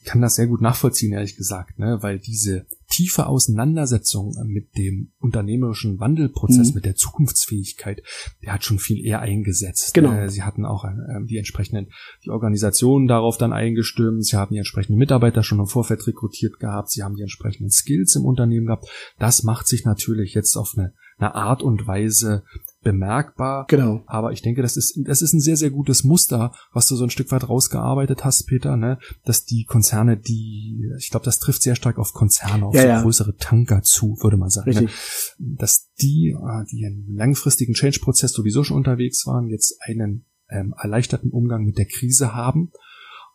Ich 0.00 0.04
kann 0.04 0.20
das 0.20 0.36
sehr 0.36 0.46
gut 0.46 0.60
nachvollziehen, 0.60 1.12
ehrlich 1.12 1.36
gesagt, 1.36 1.78
ne? 1.78 1.98
weil 2.00 2.18
diese 2.18 2.66
tiefe 2.88 3.26
Auseinandersetzung 3.26 4.34
mit 4.46 4.76
dem 4.76 5.12
unternehmerischen 5.20 6.00
Wandelprozess, 6.00 6.70
mhm. 6.70 6.74
mit 6.76 6.84
der 6.84 6.96
Zukunftsfähigkeit, 6.96 8.02
der 8.42 8.54
hat 8.54 8.64
schon 8.64 8.78
viel 8.78 9.04
eher 9.04 9.20
eingesetzt. 9.20 9.94
Genau. 9.94 10.12
Äh, 10.12 10.28
sie 10.30 10.42
hatten 10.42 10.64
auch 10.64 10.84
äh, 10.84 11.24
die 11.24 11.38
entsprechenden, 11.38 11.92
die 12.24 12.30
Organisationen 12.30 13.06
darauf 13.06 13.36
dann 13.38 13.52
eingestimmt, 13.52 14.24
sie 14.26 14.36
haben 14.36 14.52
die 14.52 14.58
entsprechenden 14.58 14.98
Mitarbeiter 14.98 15.42
schon 15.42 15.60
im 15.60 15.66
Vorfeld 15.66 16.06
rekrutiert 16.06 16.58
gehabt, 16.58 16.90
sie 16.90 17.02
haben 17.02 17.14
die 17.14 17.22
entsprechenden 17.22 17.70
Skills 17.70 18.16
im 18.16 18.24
Unternehmen 18.24 18.66
gehabt. 18.66 18.88
Das 19.18 19.42
macht 19.42 19.68
sich 19.68 19.84
natürlich 19.84 20.34
jetzt 20.34 20.56
auf 20.56 20.74
eine, 20.76 20.94
eine 21.18 21.34
Art 21.34 21.62
und 21.62 21.86
Weise 21.86 22.44
bemerkbar. 22.82 23.66
Genau. 23.68 24.02
Aber 24.06 24.32
ich 24.32 24.42
denke, 24.42 24.62
das 24.62 24.76
ist, 24.76 24.98
das 25.04 25.22
ist 25.22 25.32
ein 25.32 25.40
sehr, 25.40 25.56
sehr 25.56 25.70
gutes 25.70 26.04
Muster, 26.04 26.52
was 26.72 26.88
du 26.88 26.96
so 26.96 27.04
ein 27.04 27.10
Stück 27.10 27.30
weit 27.30 27.48
rausgearbeitet 27.48 28.24
hast, 28.24 28.46
Peter, 28.46 28.76
ne? 28.76 28.98
Dass 29.24 29.44
die 29.44 29.64
Konzerne, 29.64 30.16
die, 30.16 30.90
ich 30.98 31.10
glaube, 31.10 31.24
das 31.24 31.38
trifft 31.38 31.62
sehr 31.62 31.76
stark 31.76 31.98
auf 31.98 32.12
Konzerne, 32.12 32.66
auf 32.66 32.74
Ja, 32.74 32.82
so 32.82 32.88
ja. 32.88 33.02
größere 33.02 33.36
Tanker 33.36 33.82
zu, 33.82 34.16
würde 34.20 34.36
man 34.36 34.50
sagen. 34.50 34.70
Richtig. 34.70 34.90
Ne? 35.38 35.56
Dass 35.56 35.90
die, 36.00 36.34
äh, 36.36 36.64
die 36.70 36.86
einen 36.86 37.14
langfristigen 37.14 37.74
Change-Prozess 37.74 38.32
sowieso 38.32 38.64
schon 38.64 38.78
unterwegs 38.78 39.26
waren, 39.26 39.48
jetzt 39.48 39.76
einen 39.82 40.26
ähm, 40.48 40.74
erleichterten 40.80 41.30
Umgang 41.30 41.64
mit 41.64 41.78
der 41.78 41.86
Krise 41.86 42.34
haben. 42.34 42.72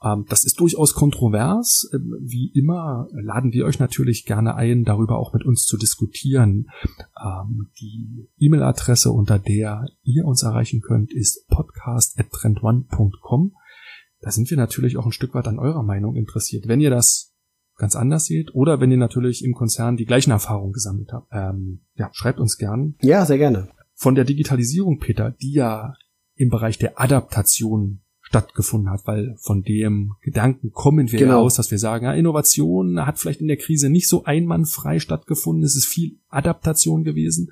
Ähm, 0.05 0.25
das 0.29 0.45
ist 0.45 0.59
durchaus 0.59 0.93
kontrovers. 0.93 1.89
Ähm, 1.93 2.13
Wie 2.21 2.51
immer 2.53 3.07
laden 3.11 3.53
wir 3.53 3.65
euch 3.65 3.79
natürlich 3.79 4.25
gerne 4.25 4.55
ein, 4.55 4.83
darüber 4.83 5.17
auch 5.17 5.33
mit 5.33 5.45
uns 5.45 5.65
zu 5.65 5.77
diskutieren. 5.77 6.67
Ähm, 7.21 7.69
Die 7.81 8.29
E-Mail-Adresse, 8.37 9.11
unter 9.11 9.39
der 9.39 9.85
ihr 10.03 10.25
uns 10.25 10.43
erreichen 10.43 10.81
könnt, 10.81 11.13
ist 11.13 11.47
podcast.trendone.com. 11.47 13.53
Da 14.21 14.31
sind 14.31 14.49
wir 14.49 14.57
natürlich 14.57 14.97
auch 14.97 15.05
ein 15.05 15.11
Stück 15.11 15.33
weit 15.33 15.47
an 15.47 15.59
eurer 15.59 15.83
Meinung 15.83 16.15
interessiert. 16.15 16.67
Wenn 16.67 16.81
ihr 16.81 16.89
das 16.89 17.33
ganz 17.77 17.95
anders 17.95 18.25
seht 18.25 18.55
oder 18.55 18.79
wenn 18.79 18.91
ihr 18.91 18.97
natürlich 18.97 19.43
im 19.43 19.53
Konzern 19.53 19.97
die 19.97 20.05
gleichen 20.05 20.31
Erfahrungen 20.31 20.71
gesammelt 20.71 21.11
habt. 21.11 21.27
Ähm, 21.31 21.81
ja, 21.95 22.09
schreibt 22.13 22.39
uns 22.39 22.57
gern. 22.57 22.95
Ja, 23.01 23.25
sehr 23.25 23.37
gerne. 23.37 23.69
Von 23.95 24.15
der 24.15 24.23
Digitalisierung, 24.23 24.99
Peter, 24.99 25.31
die 25.31 25.51
ja 25.51 25.93
im 26.35 26.49
Bereich 26.49 26.77
der 26.77 26.99
Adaptation 26.99 28.01
stattgefunden 28.35 28.89
hat, 28.89 29.01
weil 29.05 29.35
von 29.39 29.63
dem 29.63 30.13
Gedanken 30.21 30.71
kommen 30.71 31.11
wir 31.11 31.19
Genau. 31.19 31.31
ja 31.33 31.39
aus, 31.39 31.55
dass 31.55 31.71
wir 31.71 31.79
sagen, 31.79 32.05
ja, 32.05 32.13
Innovation 32.13 33.05
hat 33.05 33.17
vielleicht 33.17 33.41
in 33.41 33.47
der 33.47 33.57
Krise 33.57 33.89
nicht 33.89 34.09
so 34.09 34.25
einwandfrei 34.25 34.99
stattgefunden, 34.99 35.63
es 35.63 35.75
ist 35.75 35.85
viel 35.85 36.17
Adaptation 36.29 37.03
gewesen. 37.03 37.51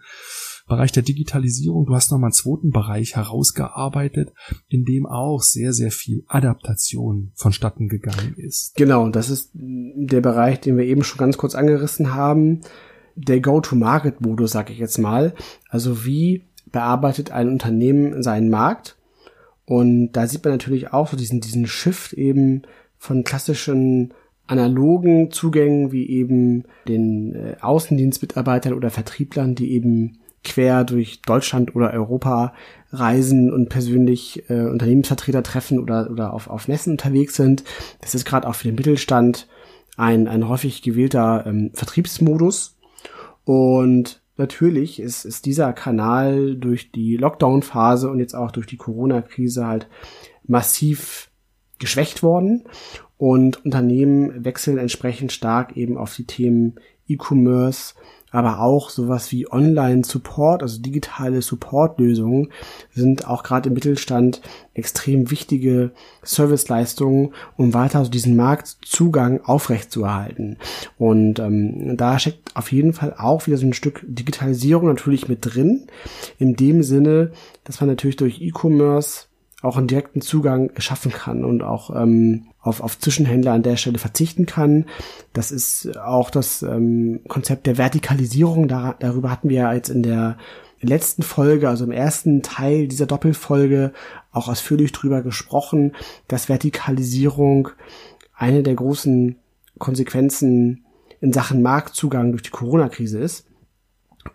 Bereich 0.67 0.91
der 0.93 1.03
Digitalisierung, 1.03 1.85
du 1.85 1.93
hast 1.93 2.11
nochmal 2.11 2.29
einen 2.29 2.33
zweiten 2.33 2.71
Bereich 2.71 3.15
herausgearbeitet, 3.15 4.33
in 4.69 4.85
dem 4.85 5.05
auch 5.05 5.41
sehr, 5.41 5.73
sehr 5.73 5.91
viel 5.91 6.23
Adaptation 6.27 7.31
vonstatten 7.35 7.89
gegangen 7.89 8.35
ist. 8.37 8.73
Genau, 8.75 9.09
das 9.09 9.29
ist 9.29 9.51
der 9.53 10.21
Bereich, 10.21 10.61
den 10.61 10.77
wir 10.77 10.85
eben 10.85 11.03
schon 11.03 11.17
ganz 11.17 11.37
kurz 11.37 11.55
angerissen 11.55 12.13
haben. 12.13 12.61
Der 13.15 13.41
Go-to-Market-Modus, 13.41 14.51
sage 14.51 14.73
ich 14.73 14.79
jetzt 14.79 14.97
mal. 14.99 15.33
Also 15.69 16.05
wie 16.05 16.43
bearbeitet 16.71 17.31
ein 17.31 17.49
Unternehmen 17.49 18.23
seinen 18.23 18.49
Markt? 18.49 18.97
Und 19.65 20.11
da 20.13 20.27
sieht 20.27 20.43
man 20.43 20.53
natürlich 20.53 20.91
auch 20.91 21.09
so 21.09 21.17
diesen, 21.17 21.41
diesen 21.41 21.67
Shift 21.67 22.13
eben 22.13 22.63
von 22.97 23.23
klassischen 23.23 24.13
analogen 24.45 25.31
Zugängen 25.31 25.91
wie 25.91 26.09
eben 26.09 26.65
den 26.87 27.33
äh, 27.33 27.55
Außendienstmitarbeitern 27.61 28.73
oder 28.73 28.89
Vertrieblern, 28.89 29.55
die 29.55 29.71
eben 29.71 30.19
quer 30.43 30.83
durch 30.83 31.21
Deutschland 31.21 31.75
oder 31.75 31.93
Europa 31.93 32.53
reisen 32.91 33.51
und 33.51 33.69
persönlich 33.69 34.49
äh, 34.49 34.65
Unternehmensvertreter 34.65 35.43
treffen 35.43 35.79
oder, 35.79 36.11
oder 36.11 36.33
auf, 36.33 36.49
auf 36.49 36.67
Messen 36.67 36.91
unterwegs 36.91 37.35
sind. 37.35 37.63
Das 38.01 38.13
ist 38.13 38.25
gerade 38.25 38.47
auch 38.47 38.55
für 38.55 38.67
den 38.67 38.75
Mittelstand 38.75 39.47
ein, 39.95 40.27
ein 40.27 40.47
häufig 40.47 40.81
gewählter 40.81 41.45
ähm, 41.47 41.71
Vertriebsmodus. 41.73 42.75
Und 43.45 44.21
natürlich 44.37 44.99
ist, 44.99 45.25
ist 45.25 45.45
dieser 45.45 45.73
Kanal 45.73 46.55
durch 46.55 46.91
die 46.91 47.17
Lockdown-Phase 47.17 48.09
und 48.09 48.19
jetzt 48.19 48.35
auch 48.35 48.51
durch 48.51 48.67
die 48.67 48.77
Corona-Krise 48.77 49.65
halt 49.65 49.87
massiv 50.45 51.29
geschwächt 51.79 52.23
worden. 52.23 52.63
Und 53.17 53.63
Unternehmen 53.65 54.43
wechseln 54.43 54.77
entsprechend 54.77 55.31
stark 55.31 55.77
eben 55.77 55.97
auf 55.97 56.15
die 56.15 56.25
Themen 56.25 56.75
E-Commerce, 57.07 57.93
aber 58.33 58.59
auch 58.59 58.89
sowas 58.89 59.31
wie 59.31 59.49
Online-Support, 59.49 60.63
also 60.63 60.81
digitale 60.81 61.41
Support-Lösungen, 61.41 62.49
sind 62.91 63.27
auch 63.27 63.43
gerade 63.43 63.69
im 63.69 63.75
Mittelstand 63.75 64.41
extrem 64.73 65.29
wichtige 65.29 65.91
Serviceleistungen, 66.23 67.33
um 67.57 67.75
weiter 67.75 68.03
so 68.03 68.09
diesen 68.09 68.35
Marktzugang 68.35 69.41
aufrechtzuerhalten. 69.43 70.57
Und 70.97 71.37
ähm, 71.39 71.95
da 71.95 72.17
steckt 72.17 72.55
auf 72.55 72.71
jeden 72.71 72.93
Fall 72.93 73.13
auch 73.15 73.45
wieder 73.45 73.57
so 73.57 73.67
ein 73.67 73.73
Stück 73.73 74.03
Digitalisierung 74.07 74.87
natürlich 74.87 75.29
mit 75.29 75.39
drin, 75.41 75.85
in 76.39 76.55
dem 76.55 76.81
Sinne, 76.81 77.31
dass 77.65 77.81
man 77.81 77.89
natürlich 77.89 78.15
durch 78.15 78.41
E-Commerce 78.41 79.27
auch 79.63 79.77
einen 79.77 79.87
direkten 79.87 80.21
Zugang 80.21 80.71
schaffen 80.77 81.11
kann 81.11 81.45
und 81.45 81.63
auch 81.63 81.89
ähm, 81.95 82.47
auf, 82.59 82.81
auf 82.81 82.99
Zwischenhändler 82.99 83.53
an 83.53 83.63
der 83.63 83.77
Stelle 83.77 83.97
verzichten 83.97 84.45
kann. 84.45 84.85
Das 85.31 85.51
ist 85.51 85.97
auch 85.97 86.29
das 86.29 86.63
ähm, 86.63 87.21
Konzept 87.29 87.65
der 87.65 87.77
Vertikalisierung. 87.77 88.67
Da, 88.67 88.95
darüber 88.99 89.31
hatten 89.31 89.49
wir 89.49 89.57
ja 89.57 89.73
jetzt 89.73 89.89
in 89.89 90.03
der 90.03 90.37
letzten 90.81 91.23
Folge, 91.23 91.69
also 91.69 91.85
im 91.85 91.91
ersten 91.91 92.43
Teil 92.43 92.89
dieser 92.89 93.05
Doppelfolge, 93.05 93.93
auch 94.33 94.49
ausführlich 94.49 94.91
drüber 94.91 95.21
gesprochen, 95.21 95.93
dass 96.27 96.49
Vertikalisierung 96.49 97.69
eine 98.35 98.63
der 98.63 98.75
großen 98.75 99.37
Konsequenzen 99.79 100.83
in 101.21 101.31
Sachen 101.31 101.61
Marktzugang 101.61 102.31
durch 102.31 102.43
die 102.43 102.49
Corona-Krise 102.49 103.19
ist. 103.19 103.45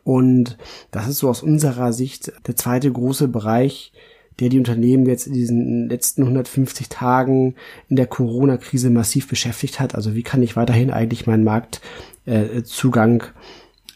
Und 0.05 0.57
das 0.91 1.07
ist 1.07 1.19
so 1.19 1.29
aus 1.29 1.43
unserer 1.43 1.93
Sicht 1.93 2.33
der 2.47 2.57
zweite 2.57 2.91
große 2.91 3.29
Bereich, 3.29 3.93
der 4.41 4.49
die 4.49 4.59
Unternehmen 4.59 5.07
jetzt 5.07 5.27
in 5.27 5.33
diesen 5.33 5.89
letzten 5.89 6.23
150 6.23 6.89
Tagen 6.89 7.55
in 7.89 7.97
der 7.97 8.07
Corona-Krise 8.07 8.91
massiv 8.91 9.29
beschäftigt 9.29 9.81
hat. 9.81 9.95
Also 9.95 10.15
wie 10.15 10.23
kann 10.23 10.43
ich 10.43 10.57
weiterhin 10.57 10.91
eigentlich 10.91 11.27
meinen 11.27 11.45
Marktzugang 11.45 13.25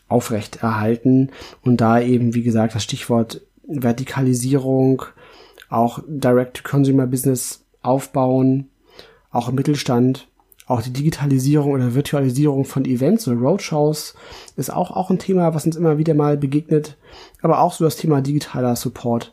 aufrecht 0.09 0.63
erhalten 0.63 1.31
und 1.63 1.81
da 1.81 2.01
eben, 2.01 2.35
wie 2.35 2.43
gesagt, 2.43 2.75
das 2.75 2.83
Stichwort 2.83 3.41
Vertikalisierung, 3.67 5.03
auch 5.69 6.01
Direct-to-Consumer-Business 6.07 7.65
aufbauen, 7.81 8.69
auch 9.31 9.49
im 9.49 9.55
Mittelstand, 9.55 10.29
auch 10.67 10.83
die 10.83 10.93
Digitalisierung 10.93 11.73
oder 11.73 11.95
Virtualisierung 11.95 12.65
von 12.65 12.85
Events 12.85 13.27
oder 13.27 13.41
Roadshows 13.41 14.15
ist 14.57 14.73
auch, 14.73 14.91
auch 14.91 15.11
ein 15.11 15.19
Thema, 15.19 15.55
was 15.55 15.67
uns 15.67 15.77
immer 15.77 15.99
wieder 15.99 16.15
mal 16.15 16.37
begegnet, 16.37 16.97
aber 17.41 17.61
auch 17.61 17.73
so 17.73 17.85
das 17.85 17.97
Thema 17.97 18.21
digitaler 18.21 18.77
Support 18.77 19.33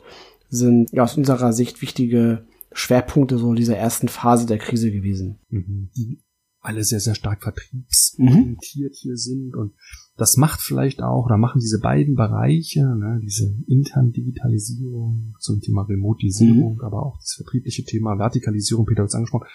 sind 0.49 0.91
ja 0.91 1.03
aus 1.03 1.17
unserer 1.17 1.53
Sicht 1.53 1.81
wichtige 1.81 2.45
Schwerpunkte 2.71 3.37
so 3.37 3.53
dieser 3.53 3.77
ersten 3.77 4.07
Phase 4.07 4.45
der 4.45 4.57
Krise 4.57 4.91
gewesen. 4.91 5.39
Mhm. 5.49 5.89
Die 5.95 6.19
alle 6.61 6.83
sehr, 6.83 6.99
sehr 6.99 7.15
stark 7.15 7.41
vertriebsorientiert 7.41 8.95
hier 8.95 9.15
sind 9.15 9.55
und 9.55 9.73
das 10.17 10.35
macht 10.35 10.59
vielleicht 10.59 11.01
auch, 11.01 11.25
oder 11.25 11.37
machen 11.37 11.61
diese 11.61 11.79
beiden 11.79 12.15
Bereiche, 12.15 12.81
ne, 12.81 13.21
diese 13.23 13.55
interne 13.67 14.11
Digitalisierung 14.11 15.35
zum 15.39 15.61
Thema 15.61 15.83
Remotisierung, 15.83 16.81
aber 16.81 17.05
auch 17.05 17.17
das 17.19 17.35
vertriebliche 17.35 17.85
Thema 17.85 18.19
Vertikalisierung, 18.19 18.85
Peter 18.85 19.03
hat 19.03 19.09
es 19.09 19.15
angesprochen, 19.15 19.47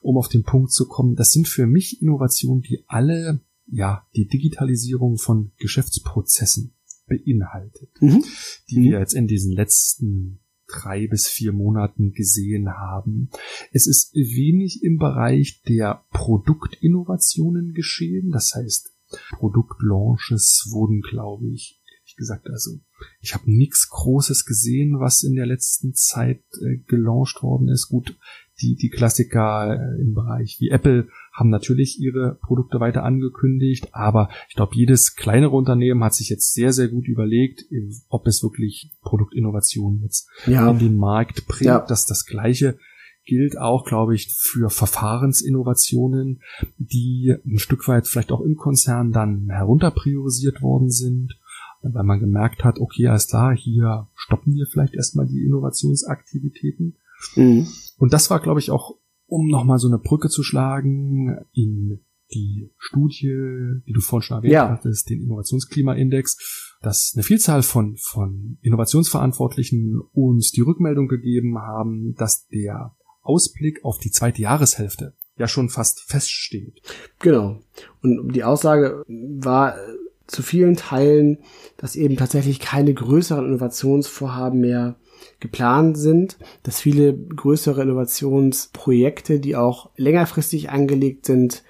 um 0.00 0.16
auf 0.16 0.28
den 0.28 0.44
Punkt 0.44 0.70
zu 0.70 0.86
kommen, 0.86 1.16
das 1.16 1.32
sind 1.32 1.48
für 1.48 1.66
mich 1.66 2.00
Innovationen, 2.00 2.62
die 2.62 2.84
alle, 2.86 3.40
ja, 3.66 4.06
die 4.14 4.28
Digitalisierung 4.28 5.18
von 5.18 5.50
Geschäftsprozessen 5.58 6.73
beinhaltet, 7.06 7.90
Mhm. 8.00 8.24
die 8.70 8.76
wir 8.82 8.98
jetzt 9.00 9.14
in 9.14 9.26
diesen 9.26 9.52
letzten 9.52 10.40
drei 10.66 11.06
bis 11.06 11.28
vier 11.28 11.52
Monaten 11.52 12.12
gesehen 12.12 12.68
haben. 12.70 13.28
Es 13.72 13.86
ist 13.86 14.14
wenig 14.14 14.82
im 14.82 14.96
Bereich 14.98 15.62
der 15.68 16.04
Produktinnovationen 16.10 17.74
geschehen. 17.74 18.30
Das 18.30 18.54
heißt, 18.54 18.92
Produktlaunches 19.32 20.68
wurden, 20.70 21.02
glaube 21.02 21.46
ich, 21.52 21.80
ehrlich 22.00 22.16
gesagt, 22.16 22.48
also 22.48 22.80
ich 23.20 23.34
habe 23.34 23.50
nichts 23.50 23.88
Großes 23.90 24.46
gesehen, 24.46 24.98
was 25.00 25.22
in 25.22 25.34
der 25.34 25.46
letzten 25.46 25.94
Zeit 25.94 26.42
äh, 26.62 26.78
gelauncht 26.86 27.42
worden 27.42 27.68
ist. 27.68 27.88
Gut, 27.88 28.16
die, 28.62 28.76
die 28.76 28.88
Klassiker 28.90 29.74
äh, 29.74 30.00
im 30.00 30.14
Bereich 30.14 30.56
wie 30.60 30.70
Apple 30.70 31.08
haben 31.32 31.50
natürlich 31.50 31.98
ihre 32.00 32.38
Produkte 32.42 32.78
weiter 32.80 33.02
angekündigt, 33.02 33.88
aber 33.92 34.28
ich 34.48 34.54
glaube, 34.54 34.76
jedes 34.76 35.16
kleinere 35.16 35.50
Unternehmen 35.56 36.04
hat 36.04 36.14
sich 36.14 36.28
jetzt 36.28 36.54
sehr, 36.54 36.72
sehr 36.72 36.88
gut 36.88 37.08
überlegt, 37.08 37.64
ob 38.08 38.26
es 38.26 38.42
wirklich 38.42 38.92
Produktinnovationen 39.02 40.02
jetzt 40.02 40.28
Ja. 40.46 40.70
in 40.70 40.78
den 40.78 40.96
Markt 40.96 41.46
bringt. 41.46 41.64
Ja. 41.66 41.80
dass 41.80 42.06
das 42.06 42.24
Gleiche 42.26 42.78
gilt 43.26 43.58
auch, 43.58 43.84
glaube 43.86 44.14
ich, 44.14 44.28
für 44.32 44.68
Verfahrensinnovationen, 44.70 46.42
die 46.78 47.34
ein 47.44 47.58
Stück 47.58 47.88
weit 47.88 48.06
vielleicht 48.06 48.30
auch 48.32 48.42
im 48.42 48.56
Konzern 48.56 49.12
dann 49.12 49.48
herunterpriorisiert 49.50 50.62
worden 50.62 50.90
sind, 50.90 51.38
weil 51.82 52.04
man 52.04 52.20
gemerkt 52.20 52.64
hat, 52.64 52.78
okay, 52.78 53.08
alles 53.08 53.28
klar, 53.28 53.56
hier 53.56 54.08
stoppen 54.14 54.54
wir 54.54 54.66
vielleicht 54.66 54.94
erstmal 54.94 55.26
die 55.26 55.42
Innovationsaktivitäten. 55.44 56.96
Mhm. 57.36 57.66
Und 57.98 58.12
das 58.12 58.30
war, 58.30 58.40
glaube 58.40 58.60
ich, 58.60 58.70
auch, 58.70 58.96
um 59.26 59.48
nochmal 59.48 59.78
so 59.78 59.88
eine 59.88 59.98
Brücke 59.98 60.28
zu 60.28 60.42
schlagen 60.42 61.38
in 61.52 62.00
die 62.32 62.70
Studie, 62.78 63.82
die 63.86 63.92
du 63.92 64.00
vorhin 64.00 64.22
schon 64.26 64.36
erwähnt 64.38 64.52
Ja. 64.52 64.68
hattest, 64.70 65.08
den 65.10 65.22
Innovationsklimaindex, 65.22 66.78
dass 66.80 67.12
eine 67.14 67.22
Vielzahl 67.22 67.62
von, 67.62 67.96
von 67.96 68.58
Innovationsverantwortlichen 68.62 70.00
uns 70.12 70.50
die 70.50 70.62
Rückmeldung 70.62 71.08
gegeben 71.08 71.58
haben, 71.58 72.14
dass 72.16 72.46
der 72.48 72.96
Ausblick 73.22 73.84
auf 73.84 73.98
die 73.98 74.10
zweite 74.10 74.42
Jahreshälfte 74.42 75.14
ja 75.36 75.48
schon 75.48 75.68
fast 75.68 76.00
feststeht. 76.10 76.80
Genau. 77.18 77.60
Und 78.02 78.34
die 78.34 78.44
Aussage 78.44 79.04
war 79.06 79.76
äh, 79.76 79.80
zu 80.26 80.42
vielen 80.42 80.76
Teilen, 80.76 81.38
dass 81.76 81.96
eben 81.96 82.16
tatsächlich 82.16 82.60
keine 82.60 82.94
größeren 82.94 83.44
Innovationsvorhaben 83.46 84.60
mehr 84.60 84.96
geplant 85.40 85.98
sind, 85.98 86.38
dass 86.62 86.80
viele 86.80 87.14
größere 87.14 87.82
Innovationsprojekte, 87.82 89.40
die 89.40 89.56
auch 89.56 89.90
längerfristig 89.96 90.70
angelegt 90.70 91.26
sind, 91.26 91.62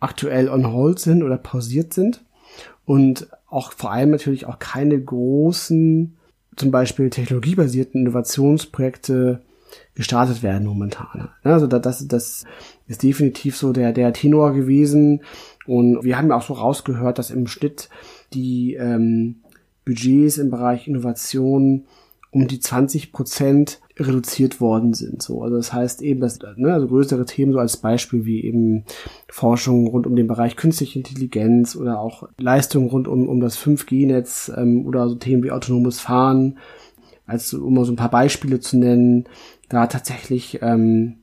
aktuell 0.00 0.48
on 0.48 0.72
hold 0.72 0.98
sind 0.98 1.22
oder 1.22 1.38
pausiert 1.38 1.94
sind 1.94 2.24
und 2.84 3.28
auch 3.48 3.72
vor 3.72 3.92
allem 3.92 4.10
natürlich 4.10 4.46
auch 4.46 4.58
keine 4.58 5.00
großen, 5.00 6.16
zum 6.56 6.70
Beispiel 6.70 7.10
technologiebasierten 7.10 8.02
Innovationsprojekte 8.02 9.42
gestartet 9.94 10.42
werden 10.42 10.66
momentan. 10.66 11.30
Also 11.42 11.66
das, 11.66 12.06
das 12.06 12.44
ist 12.86 13.02
definitiv 13.02 13.56
so 13.56 13.72
der, 13.72 13.92
der 13.92 14.12
Tenor 14.12 14.52
gewesen. 14.52 15.22
Und 15.66 16.04
wir 16.04 16.18
haben 16.18 16.28
ja 16.28 16.36
auch 16.36 16.42
so 16.42 16.54
rausgehört, 16.54 17.18
dass 17.18 17.30
im 17.30 17.46
Schnitt 17.46 17.88
die 18.32 18.74
ähm, 18.74 19.36
Budgets 19.84 20.38
im 20.38 20.50
Bereich 20.50 20.88
Innovation 20.88 21.86
um 22.34 22.48
die 22.48 22.58
20 22.58 23.12
Prozent 23.12 23.80
reduziert 23.96 24.60
worden 24.60 24.92
sind. 24.92 25.22
So, 25.22 25.42
also 25.42 25.56
das 25.56 25.72
heißt 25.72 26.02
eben, 26.02 26.20
dass 26.20 26.40
ne, 26.56 26.72
also 26.72 26.88
größere 26.88 27.24
Themen 27.26 27.52
so 27.52 27.60
als 27.60 27.76
Beispiel 27.76 28.24
wie 28.24 28.42
eben 28.42 28.84
Forschung 29.28 29.86
rund 29.86 30.06
um 30.06 30.16
den 30.16 30.26
Bereich 30.26 30.56
künstliche 30.56 30.98
Intelligenz 30.98 31.76
oder 31.76 32.00
auch 32.00 32.28
Leistungen 32.36 32.88
rund 32.88 33.06
um, 33.06 33.28
um 33.28 33.40
das 33.40 33.56
5G-Netz 33.56 34.52
ähm, 34.56 34.84
oder 34.84 35.08
so 35.08 35.14
Themen 35.14 35.44
wie 35.44 35.52
autonomes 35.52 36.00
Fahren, 36.00 36.58
als 37.24 37.54
um 37.54 37.72
mal 37.72 37.84
so 37.84 37.92
ein 37.92 37.96
paar 37.96 38.10
Beispiele 38.10 38.58
zu 38.58 38.78
nennen, 38.78 39.26
da 39.68 39.86
tatsächlich 39.86 40.58
ähm, 40.60 41.18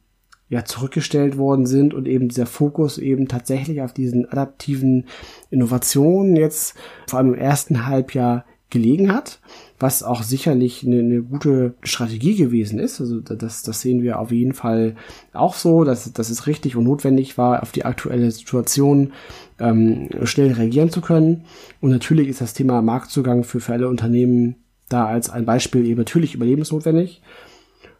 ja 0.47 0.63
zurückgestellt 0.63 1.37
worden 1.37 1.65
sind 1.65 1.93
und 1.93 2.07
eben 2.07 2.29
dieser 2.29 2.45
Fokus 2.45 2.97
eben 2.97 3.27
tatsächlich 3.27 3.81
auf 3.81 3.93
diesen 3.93 4.29
adaptiven 4.29 5.07
Innovationen 5.49 6.37
jetzt 6.37 6.75
vor 7.07 7.19
allem 7.19 7.33
im 7.33 7.39
ersten 7.39 7.85
Halbjahr 7.85 8.45
gelegen 8.71 9.13
hat, 9.13 9.39
was 9.79 10.01
auch 10.01 10.23
sicherlich 10.23 10.83
eine, 10.83 10.99
eine 10.99 11.21
gute 11.21 11.75
Strategie 11.83 12.35
gewesen 12.35 12.79
ist. 12.79 12.99
Also 12.99 13.19
das, 13.19 13.61
das 13.61 13.81
sehen 13.81 14.01
wir 14.01 14.19
auf 14.19 14.31
jeden 14.31 14.53
Fall 14.53 14.95
auch 15.33 15.53
so, 15.53 15.83
dass, 15.83 16.11
dass 16.13 16.31
es 16.31 16.47
richtig 16.47 16.75
und 16.75 16.85
notwendig 16.85 17.37
war, 17.37 17.61
auf 17.61 17.71
die 17.71 17.85
aktuelle 17.85 18.31
Situation 18.31 19.13
ähm, 19.59 20.09
schnell 20.23 20.53
reagieren 20.53 20.89
zu 20.89 21.01
können. 21.01 21.43
Und 21.81 21.91
natürlich 21.91 22.27
ist 22.27 22.41
das 22.41 22.53
Thema 22.55 22.81
Marktzugang 22.81 23.43
für, 23.43 23.59
für 23.59 23.73
alle 23.73 23.89
Unternehmen 23.89 24.55
da 24.89 25.05
als 25.05 25.29
ein 25.29 25.45
Beispiel 25.45 25.85
eben 25.85 25.99
natürlich 25.99 26.33
überlebensnotwendig. 26.33 27.21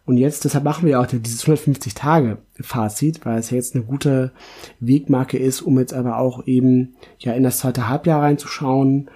Und 0.04 0.16
jetzt, 0.16 0.44
deshalb 0.44 0.64
machen 0.64 0.86
wir 0.86 1.00
auch 1.00 1.06
dieses 1.06 1.42
150 1.42 1.94
Tage 1.94 2.38
Fazit, 2.60 3.24
weil 3.24 3.38
es 3.38 3.50
ja 3.50 3.56
jetzt 3.56 3.76
eine 3.76 3.84
gute 3.84 4.32
Wegmarke 4.80 5.38
ist, 5.38 5.62
um 5.62 5.78
jetzt 5.78 5.94
aber 5.94 6.18
auch 6.18 6.46
eben 6.46 6.96
ja 7.20 7.32
in 7.34 7.44
das 7.44 7.58
zweite 7.58 7.88
Halbjahr 7.88 8.20
reinzuschauen 8.20 9.08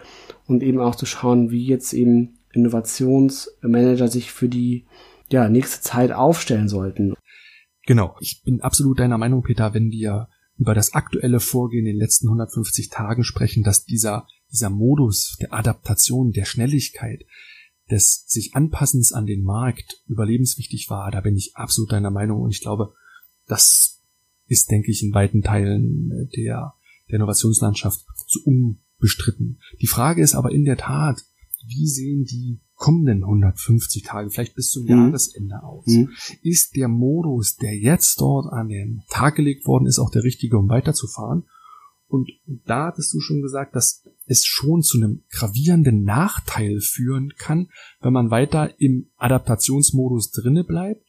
und 0.47 0.63
eben 0.63 0.81
auch 0.81 0.95
zu 0.95 1.07
schauen, 1.07 1.51
wie 1.51 1.65
jetzt 1.67 1.93
eben 1.93 2.39
Innovationsmanager 2.53 4.09
sich 4.09 4.33
für 4.33 4.49
die 4.49 4.87
ja, 5.31 5.49
nächste 5.49 5.83
Zeit 5.83 6.13
aufstellen 6.13 6.69
sollten. 6.69 7.15
Genau. 7.87 8.17
Ich 8.21 8.43
bin 8.45 8.61
absolut 8.61 8.99
deiner 8.99 9.19
Meinung, 9.19 9.43
Peter, 9.43 9.75
wenn 9.75 9.91
wir 9.91 10.29
über 10.59 10.75
das 10.75 10.95
aktuelle 10.95 11.41
Vorgehen 11.41 11.87
in 11.87 11.95
den 11.95 12.01
letzten 12.01 12.29
150 12.29 12.89
Tagen 12.89 13.25
sprechen, 13.25 13.63
dass 13.63 13.85
dieser, 13.85 14.27
dieser 14.51 14.71
Modus 14.71 15.37
der 15.41 15.53
Adaptation, 15.53 16.33
der 16.33 16.45
Schnelligkeit, 16.45 17.25
des 17.91 18.25
sich 18.27 18.55
Anpassens 18.55 19.13
an 19.13 19.27
den 19.27 19.45
Markt 19.45 20.03
überlebenswichtig 20.09 20.91
war, 20.91 21.11
da 21.11 21.21
bin 21.21 21.37
ich 21.37 21.53
absolut 21.55 21.93
deiner 21.93 22.11
Meinung 22.11 22.41
und 22.41 22.51
ich 22.51 22.61
glaube, 22.61 22.95
das 23.47 24.03
ist, 24.47 24.71
denke 24.71 24.91
ich, 24.91 25.03
in 25.03 25.15
weiten 25.15 25.43
Teilen 25.43 26.29
der, 26.37 26.75
der 27.09 27.17
Innovationslandschaft 27.17 28.05
so 28.27 28.41
unbestritten. 28.99 29.61
Die 29.81 29.87
Frage 29.87 30.23
ist 30.23 30.35
aber 30.35 30.53
in 30.53 30.65
der 30.65 30.77
Tat, 30.77 31.23
wie 31.67 31.87
sehen 31.89 32.25
die 32.25 32.61
kommenden 32.75 33.25
150 33.25 34.03
Tage, 34.03 34.31
vielleicht 34.31 34.55
bis 34.55 34.71
zum 34.71 34.85
mhm. 34.85 34.91
Jahresende 34.91 35.63
aus? 35.63 35.87
Mhm. 35.87 36.11
Ist 36.43 36.77
der 36.77 36.89
Modus, 36.89 37.57
der 37.57 37.77
jetzt 37.77 38.21
dort 38.21 38.53
an 38.53 38.69
den 38.69 39.03
Tag 39.09 39.37
gelegt 39.37 39.67
worden 39.67 39.87
ist, 39.87 39.99
auch 39.99 40.11
der 40.11 40.25
richtige, 40.25 40.59
um 40.59 40.69
weiterzufahren? 40.69 41.45
Und 42.09 42.31
da 42.67 42.87
hattest 42.87 43.13
du 43.15 43.21
schon 43.21 43.43
gesagt, 43.43 43.75
dass 43.75 44.05
es 44.27 44.45
schon 44.45 44.83
zu 44.83 44.99
einem 44.99 45.25
gravierenden 45.31 46.05
Nachteil 46.05 46.81
führen 46.81 47.33
kann, 47.37 47.69
wenn 48.01 48.13
man 48.13 48.31
weiter 48.31 48.81
im 48.81 49.11
Adaptationsmodus 49.17 50.31
drinne 50.31 50.63
bleibt 50.63 51.05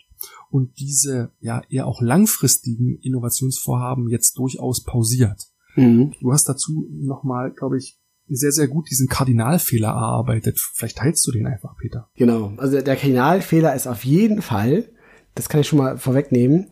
und 0.50 0.80
diese 0.80 1.32
ja 1.40 1.62
eher 1.70 1.86
auch 1.86 2.02
langfristigen 2.02 2.98
Innovationsvorhaben 3.00 4.10
jetzt 4.10 4.40
durchaus 4.40 4.84
pausiert. 4.84 5.52
Mhm. 5.78 6.14
Du 6.20 6.34
hast 6.34 6.50
dazu 6.50 6.88
nochmal, 6.92 7.52
glaube 7.52 7.78
ich, 7.78 7.98
sehr, 8.30 8.52
sehr 8.52 8.68
gut 8.68 8.90
diesen 8.90 9.08
Kardinalfehler 9.08 9.88
erarbeitet. 9.88 10.60
Vielleicht 10.74 10.98
teilst 10.98 11.26
du 11.26 11.32
den 11.32 11.48
einfach, 11.48 11.78
Peter. 11.78 12.10
Genau. 12.16 12.54
Also 12.58 12.82
der 12.82 12.96
Kardinalfehler 12.96 13.74
ist 13.74 13.88
auf 13.88 14.04
jeden 14.04 14.42
Fall, 14.42 14.90
das 15.36 15.48
kann 15.48 15.62
ich 15.62 15.68
schon 15.68 15.80
mal 15.80 15.98
vorwegnehmen, 15.98 16.68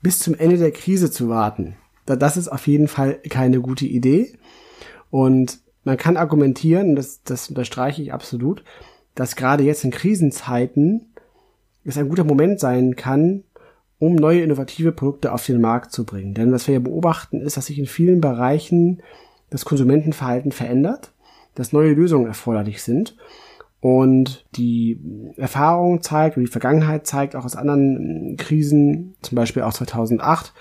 bis 0.00 0.18
zum 0.18 0.34
Ende 0.34 0.56
der 0.56 0.70
Krise 0.70 1.10
zu 1.10 1.28
warten. 1.28 1.76
Das 2.06 2.36
ist 2.36 2.48
auf 2.48 2.66
jeden 2.66 2.88
Fall 2.88 3.20
keine 3.28 3.60
gute 3.60 3.86
Idee. 3.86 4.38
Und 5.10 5.60
man 5.84 5.96
kann 5.96 6.16
argumentieren, 6.16 6.96
das, 6.96 7.22
das 7.22 7.48
unterstreiche 7.48 8.02
ich 8.02 8.12
absolut, 8.12 8.64
dass 9.14 9.36
gerade 9.36 9.62
jetzt 9.62 9.84
in 9.84 9.90
Krisenzeiten 9.90 11.12
es 11.84 11.98
ein 11.98 12.08
guter 12.08 12.24
Moment 12.24 12.60
sein 12.60 12.96
kann, 12.96 13.44
um 14.04 14.16
neue 14.16 14.42
innovative 14.42 14.92
Produkte 14.92 15.32
auf 15.32 15.46
den 15.46 15.60
Markt 15.60 15.92
zu 15.92 16.04
bringen. 16.04 16.34
Denn 16.34 16.52
was 16.52 16.66
wir 16.66 16.74
ja 16.74 16.80
beobachten, 16.80 17.40
ist, 17.40 17.56
dass 17.56 17.66
sich 17.66 17.78
in 17.78 17.86
vielen 17.86 18.20
Bereichen 18.20 19.02
das 19.48 19.64
Konsumentenverhalten 19.64 20.52
verändert, 20.52 21.12
dass 21.54 21.72
neue 21.72 21.94
Lösungen 21.94 22.26
erforderlich 22.26 22.82
sind. 22.82 23.16
Und 23.80 24.44
die 24.56 25.00
Erfahrung 25.36 26.02
zeigt, 26.02 26.36
oder 26.36 26.44
die 26.44 26.52
Vergangenheit 26.52 27.06
zeigt 27.06 27.34
auch 27.34 27.44
aus 27.44 27.56
anderen 27.56 28.36
Krisen, 28.36 29.14
zum 29.22 29.36
Beispiel 29.36 29.62
auch 29.62 29.72
2008, 29.72 30.52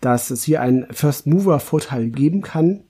dass 0.00 0.30
es 0.30 0.44
hier 0.44 0.60
einen 0.62 0.86
First-Mover-Vorteil 0.90 2.08
geben 2.08 2.40
kann, 2.40 2.84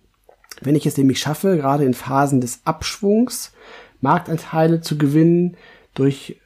wenn 0.61 0.75
ich 0.77 0.87
es 0.87 0.97
nämlich 0.97 1.19
schaffe, 1.19 1.57
gerade 1.57 1.85
in 1.85 1.95
Phasen 1.95 2.41
des 2.41 2.61
Abschwungs 2.65 3.53
Marktanteile 4.01 4.81
zu 4.81 4.97
gewinnen 4.97 5.57
durch 5.95 6.41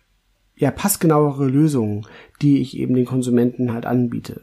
ja, 0.62 0.70
passgenauere 0.70 1.48
Lösungen, 1.48 2.06
die 2.40 2.60
ich 2.60 2.78
eben 2.78 2.94
den 2.94 3.04
Konsumenten 3.04 3.72
halt 3.72 3.84
anbiete. 3.84 4.42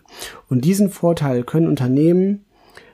Und 0.50 0.66
diesen 0.66 0.90
Vorteil 0.90 1.44
können 1.44 1.70
Unternehmen 1.70 2.44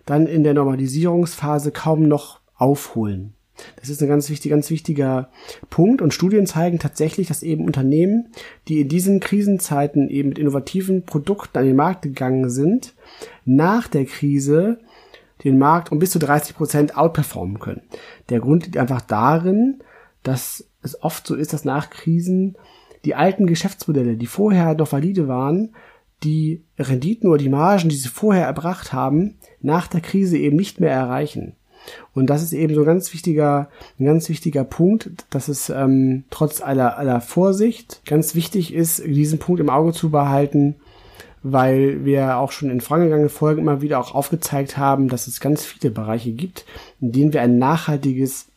dann 0.05 0.27
in 0.27 0.43
der 0.43 0.53
Normalisierungsphase 0.53 1.71
kaum 1.71 2.07
noch 2.07 2.39
aufholen. 2.53 3.33
Das 3.77 3.89
ist 3.89 3.99
ein 4.03 4.09
ganz 4.09 4.29
wichtiger, 4.29 4.53
ganz 4.53 4.69
wichtiger 4.69 5.29
Punkt 5.71 6.03
und 6.03 6.13
Studien 6.13 6.45
zeigen 6.45 6.77
tatsächlich, 6.77 7.27
dass 7.27 7.41
eben 7.41 7.65
Unternehmen, 7.65 8.27
die 8.67 8.81
in 8.81 8.89
diesen 8.89 9.19
Krisenzeiten 9.19 10.07
eben 10.07 10.29
mit 10.29 10.38
innovativen 10.38 11.03
Produkten 11.07 11.57
an 11.57 11.65
den 11.65 11.75
Markt 11.75 12.03
gegangen 12.03 12.51
sind, 12.51 12.93
nach 13.43 13.88
der 13.88 14.05
Krise 14.05 14.77
den 15.43 15.57
Markt 15.57 15.91
um 15.91 15.97
bis 15.97 16.11
zu 16.11 16.19
30 16.19 16.55
Prozent 16.55 16.95
outperformen 16.95 17.57
können. 17.57 17.81
Der 18.29 18.39
Grund 18.39 18.65
liegt 18.65 18.77
einfach 18.77 19.01
darin, 19.01 19.79
dass 20.21 20.69
es 20.83 21.01
oft 21.01 21.25
so 21.25 21.33
ist, 21.33 21.53
dass 21.53 21.65
nach 21.65 21.89
Krisen 21.89 22.55
die 23.05 23.15
alten 23.15 23.47
Geschäftsmodelle, 23.47 24.17
die 24.17 24.27
vorher 24.27 24.73
noch 24.73 24.91
valide 24.91 25.27
waren, 25.27 25.75
die 26.23 26.63
Renditen 26.79 27.29
oder 27.29 27.37
die 27.37 27.49
Margen, 27.49 27.89
die 27.89 27.95
sie 27.95 28.09
vorher 28.09 28.45
erbracht 28.45 28.93
haben, 28.93 29.35
nach 29.61 29.87
der 29.87 30.01
Krise 30.01 30.37
eben 30.37 30.55
nicht 30.55 30.79
mehr 30.79 30.91
erreichen. 30.91 31.55
Und 32.13 32.29
das 32.31 32.41
ist 32.41 32.53
eben 32.53 32.73
so 32.73 32.81
ein 32.81 32.87
ganz 32.87 33.13
wichtiger, 33.13 33.69
ein 33.99 34.05
ganz 34.05 34.27
wichtiger 34.29 34.63
Punkt, 34.63 35.11
dass 35.29 35.47
es 35.47 35.69
ähm, 35.69 36.23
trotz 36.31 36.61
aller, 36.61 36.97
aller 36.97 37.21
Vorsicht 37.21 38.01
ganz 38.05 38.33
wichtig 38.33 38.73
ist, 38.73 39.05
diesen 39.05 39.37
Punkt 39.37 39.61
im 39.61 39.69
Auge 39.69 39.93
zu 39.93 40.09
behalten, 40.09 40.75
weil 41.43 42.03
wir 42.03 42.37
auch 42.37 42.51
schon 42.51 42.71
in 42.71 42.81
vorangegangenen 42.81 43.29
Folgen 43.29 43.61
immer 43.61 43.81
wieder 43.81 43.99
auch 43.99 44.15
aufgezeigt 44.15 44.77
haben, 44.77 45.09
dass 45.09 45.27
es 45.27 45.39
ganz 45.39 45.63
viele 45.63 45.93
Bereiche 45.93 46.31
gibt, 46.31 46.65
in 47.01 47.11
denen 47.11 47.33
wir 47.33 47.41
ein 47.43 47.59
nachhaltiges 47.59 48.47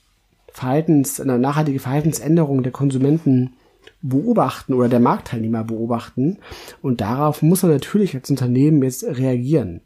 Verhaltens, 0.51 1.21
eine 1.21 1.39
nachhaltige 1.39 1.81
Verhaltensänderung 1.81 2.63
der 2.63 2.73
Konsumenten 2.73 3.53
beobachten 4.01 4.75
oder 4.75 4.89
der 4.89 5.01
Marktteilnehmer 5.01 5.65
beobachten. 5.65 6.39
Und 6.83 7.01
darauf 7.01 7.43
muss 7.43 7.63
er 7.63 7.69
natürlich 7.69 8.15
als 8.15 8.31
Unternehmen 8.31 8.83
jetzt 8.83 9.05
reagieren. 9.05 9.81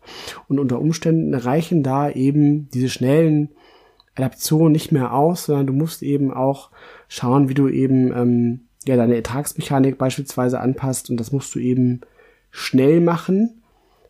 Und 0.48 0.58
unter 0.58 0.80
Umständen 0.80 1.34
reichen 1.34 1.82
da 1.82 2.10
eben 2.10 2.68
diese 2.70 2.88
schnellen 2.88 3.50
Adaptionen 4.14 4.72
nicht 4.72 4.92
mehr 4.92 5.14
aus, 5.14 5.44
sondern 5.44 5.66
du 5.66 5.72
musst 5.72 6.02
eben 6.02 6.32
auch 6.32 6.70
schauen, 7.08 7.48
wie 7.48 7.54
du 7.54 7.68
eben 7.68 8.12
ähm, 8.14 8.60
ja 8.86 8.96
deine 8.96 9.16
Ertragsmechanik 9.16 9.96
beispielsweise 9.96 10.60
anpasst. 10.60 11.08
Und 11.08 11.18
das 11.18 11.32
musst 11.32 11.54
du 11.54 11.58
eben 11.58 12.02
schnell 12.50 13.00
machen, 13.00 13.62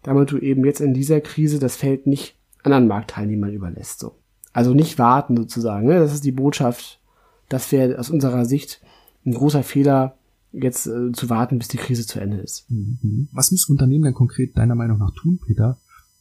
damit 0.03 0.33
du 0.33 0.39
eben 0.39 0.65
jetzt 0.65 0.81
in 0.81 0.95
dieser 0.95 1.21
Krise 1.21 1.61
das 1.61 1.77
Feld 1.77 2.09
nicht 2.09 2.37
anderen 2.65 2.89
Marktteilnehmern 2.89 3.53
überlässt. 3.53 4.01
So. 4.01 4.17
Also 4.53 4.75
nicht 4.75 4.99
warten 4.99 5.37
sozusagen. 5.37 5.87
Ne? 5.87 6.01
Das 6.01 6.13
ist 6.13 6.25
die 6.25 6.33
Botschaft. 6.33 7.01
Das 7.49 7.71
wäre 7.71 7.99
aus 7.99 8.11
unserer 8.11 8.45
Sicht 8.45 8.81
ein 9.25 9.33
großer 9.33 9.63
Fehler, 9.63 10.17
jetzt 10.53 10.87
äh, 10.87 11.13
zu 11.13 11.31
warten, 11.31 11.59
bis 11.59 11.69
die 11.69 11.79
Krise 11.79 12.07
zu 12.07 12.21
Ende 12.21 12.39
ist. 12.39 12.71
Mhm. 12.71 13.29
Was 13.33 13.51
müssen 13.53 13.73
Unternehmen 13.73 14.05
denn 14.05 14.15
konkret 14.15 14.57
deiner 14.57 14.75
Meinung 14.75 14.99
nach 14.99 15.13
tun, 15.15 15.41
Peter, 15.47 15.79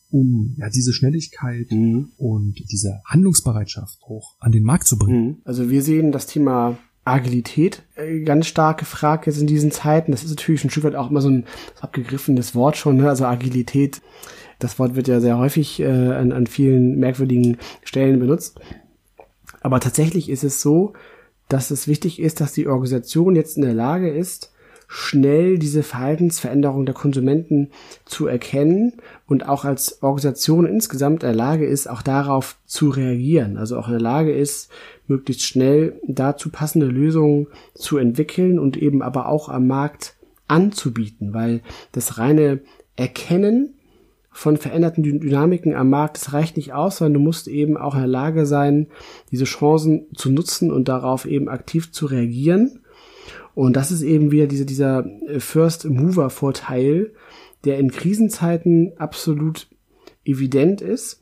um 0.09 0.55
ja 0.57 0.69
diese 0.69 0.93
Schnelligkeit 0.93 1.71
mhm. 1.71 2.11
und 2.17 2.55
diese 2.71 3.01
Handlungsbereitschaft 3.05 3.99
auch 4.03 4.35
an 4.39 4.51
den 4.51 4.63
Markt 4.63 4.87
zu 4.87 4.97
bringen. 4.97 5.27
Mhm. 5.27 5.37
Also 5.43 5.69
wir 5.69 5.83
sehen 5.83 6.11
das 6.11 6.27
Thema 6.27 6.77
Agilität 7.03 7.83
äh, 7.95 8.21
ganz 8.21 8.47
stark 8.47 8.79
gefragt 8.79 9.25
jetzt 9.25 9.41
in 9.41 9.47
diesen 9.47 9.71
Zeiten. 9.71 10.11
Das 10.11 10.23
ist 10.23 10.29
natürlich 10.29 10.63
ein 10.63 10.69
Stück 10.69 10.83
weit 10.83 10.95
auch 10.95 11.09
immer 11.09 11.21
so 11.21 11.29
ein 11.29 11.45
abgegriffenes 11.79 12.53
Wort 12.53 12.77
schon, 12.77 12.97
ne? 12.97 13.09
also 13.09 13.25
Agilität. 13.25 14.01
Das 14.59 14.77
Wort 14.77 14.95
wird 14.95 15.07
ja 15.07 15.19
sehr 15.19 15.39
häufig 15.39 15.79
äh, 15.79 15.85
an, 15.87 16.31
an 16.31 16.45
vielen 16.45 16.99
merkwürdigen 16.99 17.57
Stellen 17.83 18.19
benutzt. 18.19 18.59
Aber 19.61 19.79
tatsächlich 19.79 20.29
ist 20.29 20.43
es 20.43 20.61
so, 20.61 20.93
dass 21.51 21.69
es 21.69 21.87
wichtig 21.87 22.19
ist, 22.19 22.39
dass 22.39 22.53
die 22.53 22.67
Organisation 22.67 23.35
jetzt 23.35 23.57
in 23.57 23.63
der 23.63 23.73
Lage 23.73 24.09
ist, 24.09 24.53
schnell 24.87 25.57
diese 25.57 25.83
Verhaltensveränderung 25.83 26.85
der 26.85 26.95
Konsumenten 26.95 27.71
zu 28.05 28.27
erkennen 28.27 28.93
und 29.25 29.47
auch 29.47 29.63
als 29.63 30.01
Organisation 30.01 30.65
insgesamt 30.65 31.23
in 31.23 31.27
der 31.27 31.35
Lage 31.35 31.65
ist, 31.65 31.89
auch 31.89 32.01
darauf 32.01 32.57
zu 32.65 32.89
reagieren. 32.89 33.57
Also 33.57 33.77
auch 33.77 33.87
in 33.87 33.93
der 33.93 34.01
Lage 34.01 34.33
ist, 34.33 34.69
möglichst 35.07 35.43
schnell 35.43 35.99
dazu 36.07 36.49
passende 36.49 36.87
Lösungen 36.87 37.47
zu 37.73 37.97
entwickeln 37.97 38.59
und 38.59 38.77
eben 38.77 39.01
aber 39.01 39.27
auch 39.27 39.49
am 39.49 39.67
Markt 39.67 40.15
anzubieten, 40.47 41.33
weil 41.33 41.61
das 41.91 42.17
reine 42.17 42.59
Erkennen 42.95 43.73
von 44.31 44.57
veränderten 44.57 45.03
Dynamiken 45.03 45.75
am 45.75 45.89
Markt, 45.89 46.17
das 46.17 46.33
reicht 46.33 46.55
nicht 46.55 46.73
aus, 46.73 46.97
sondern 46.97 47.15
du 47.15 47.19
musst 47.19 47.47
eben 47.47 47.77
auch 47.77 47.93
in 47.95 47.99
der 47.99 48.07
Lage 48.07 48.45
sein, 48.45 48.87
diese 49.29 49.43
Chancen 49.43 50.07
zu 50.15 50.31
nutzen 50.31 50.71
und 50.71 50.87
darauf 50.87 51.25
eben 51.25 51.49
aktiv 51.49 51.91
zu 51.91 52.05
reagieren. 52.05 52.79
Und 53.53 53.75
das 53.75 53.91
ist 53.91 54.01
eben 54.01 54.31
wieder 54.31 54.47
diese, 54.47 54.65
dieser 54.65 55.05
äh, 55.27 55.39
First 55.41 55.85
Mover 55.85 56.29
Vorteil, 56.29 57.11
der 57.65 57.77
in 57.77 57.91
Krisenzeiten 57.91 58.93
absolut 58.97 59.67
evident 60.23 60.81
ist. 60.81 61.21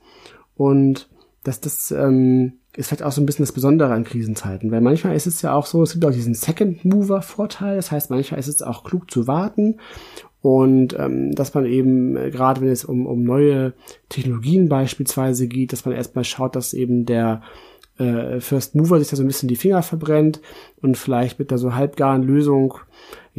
Und 0.55 1.09
dass 1.43 1.59
das 1.61 1.89
ähm, 1.91 2.53
ist 2.75 2.87
vielleicht 2.87 3.03
auch 3.03 3.11
so 3.11 3.21
ein 3.21 3.25
bisschen 3.25 3.43
das 3.43 3.51
Besondere 3.51 3.91
an 3.91 4.03
Krisenzeiten, 4.03 4.71
weil 4.71 4.81
manchmal 4.81 5.15
ist 5.15 5.25
es 5.25 5.41
ja 5.41 5.53
auch 5.53 5.65
so, 5.65 5.81
es 5.81 5.93
gibt 5.93 6.05
auch 6.05 6.11
diesen 6.11 6.35
Second 6.35 6.85
Mover 6.85 7.21
Vorteil, 7.21 7.77
das 7.77 7.91
heißt, 7.91 8.11
manchmal 8.11 8.39
ist 8.39 8.47
es 8.47 8.61
auch 8.61 8.83
klug 8.83 9.09
zu 9.09 9.25
warten 9.25 9.79
und 10.41 10.97
ähm, 10.97 11.33
dass 11.33 11.53
man 11.53 11.65
eben, 11.65 12.15
äh, 12.15 12.31
gerade 12.31 12.61
wenn 12.61 12.69
es 12.69 12.85
um, 12.85 13.05
um 13.05 13.23
neue 13.23 13.73
Technologien 14.07 14.69
beispielsweise 14.69 15.47
geht, 15.47 15.73
dass 15.73 15.85
man 15.85 15.95
erstmal 15.95 16.23
schaut, 16.23 16.55
dass 16.55 16.73
eben 16.73 17.05
der 17.05 17.41
äh, 17.97 18.39
First 18.39 18.75
Mover 18.75 18.99
sich 18.99 19.09
da 19.09 19.17
so 19.17 19.23
ein 19.23 19.27
bisschen 19.27 19.49
die 19.49 19.57
Finger 19.57 19.83
verbrennt 19.83 20.39
und 20.81 20.97
vielleicht 20.97 21.39
mit 21.39 21.51
einer 21.51 21.57
so 21.57 21.75
halbgaren 21.75 22.23
Lösung 22.23 22.75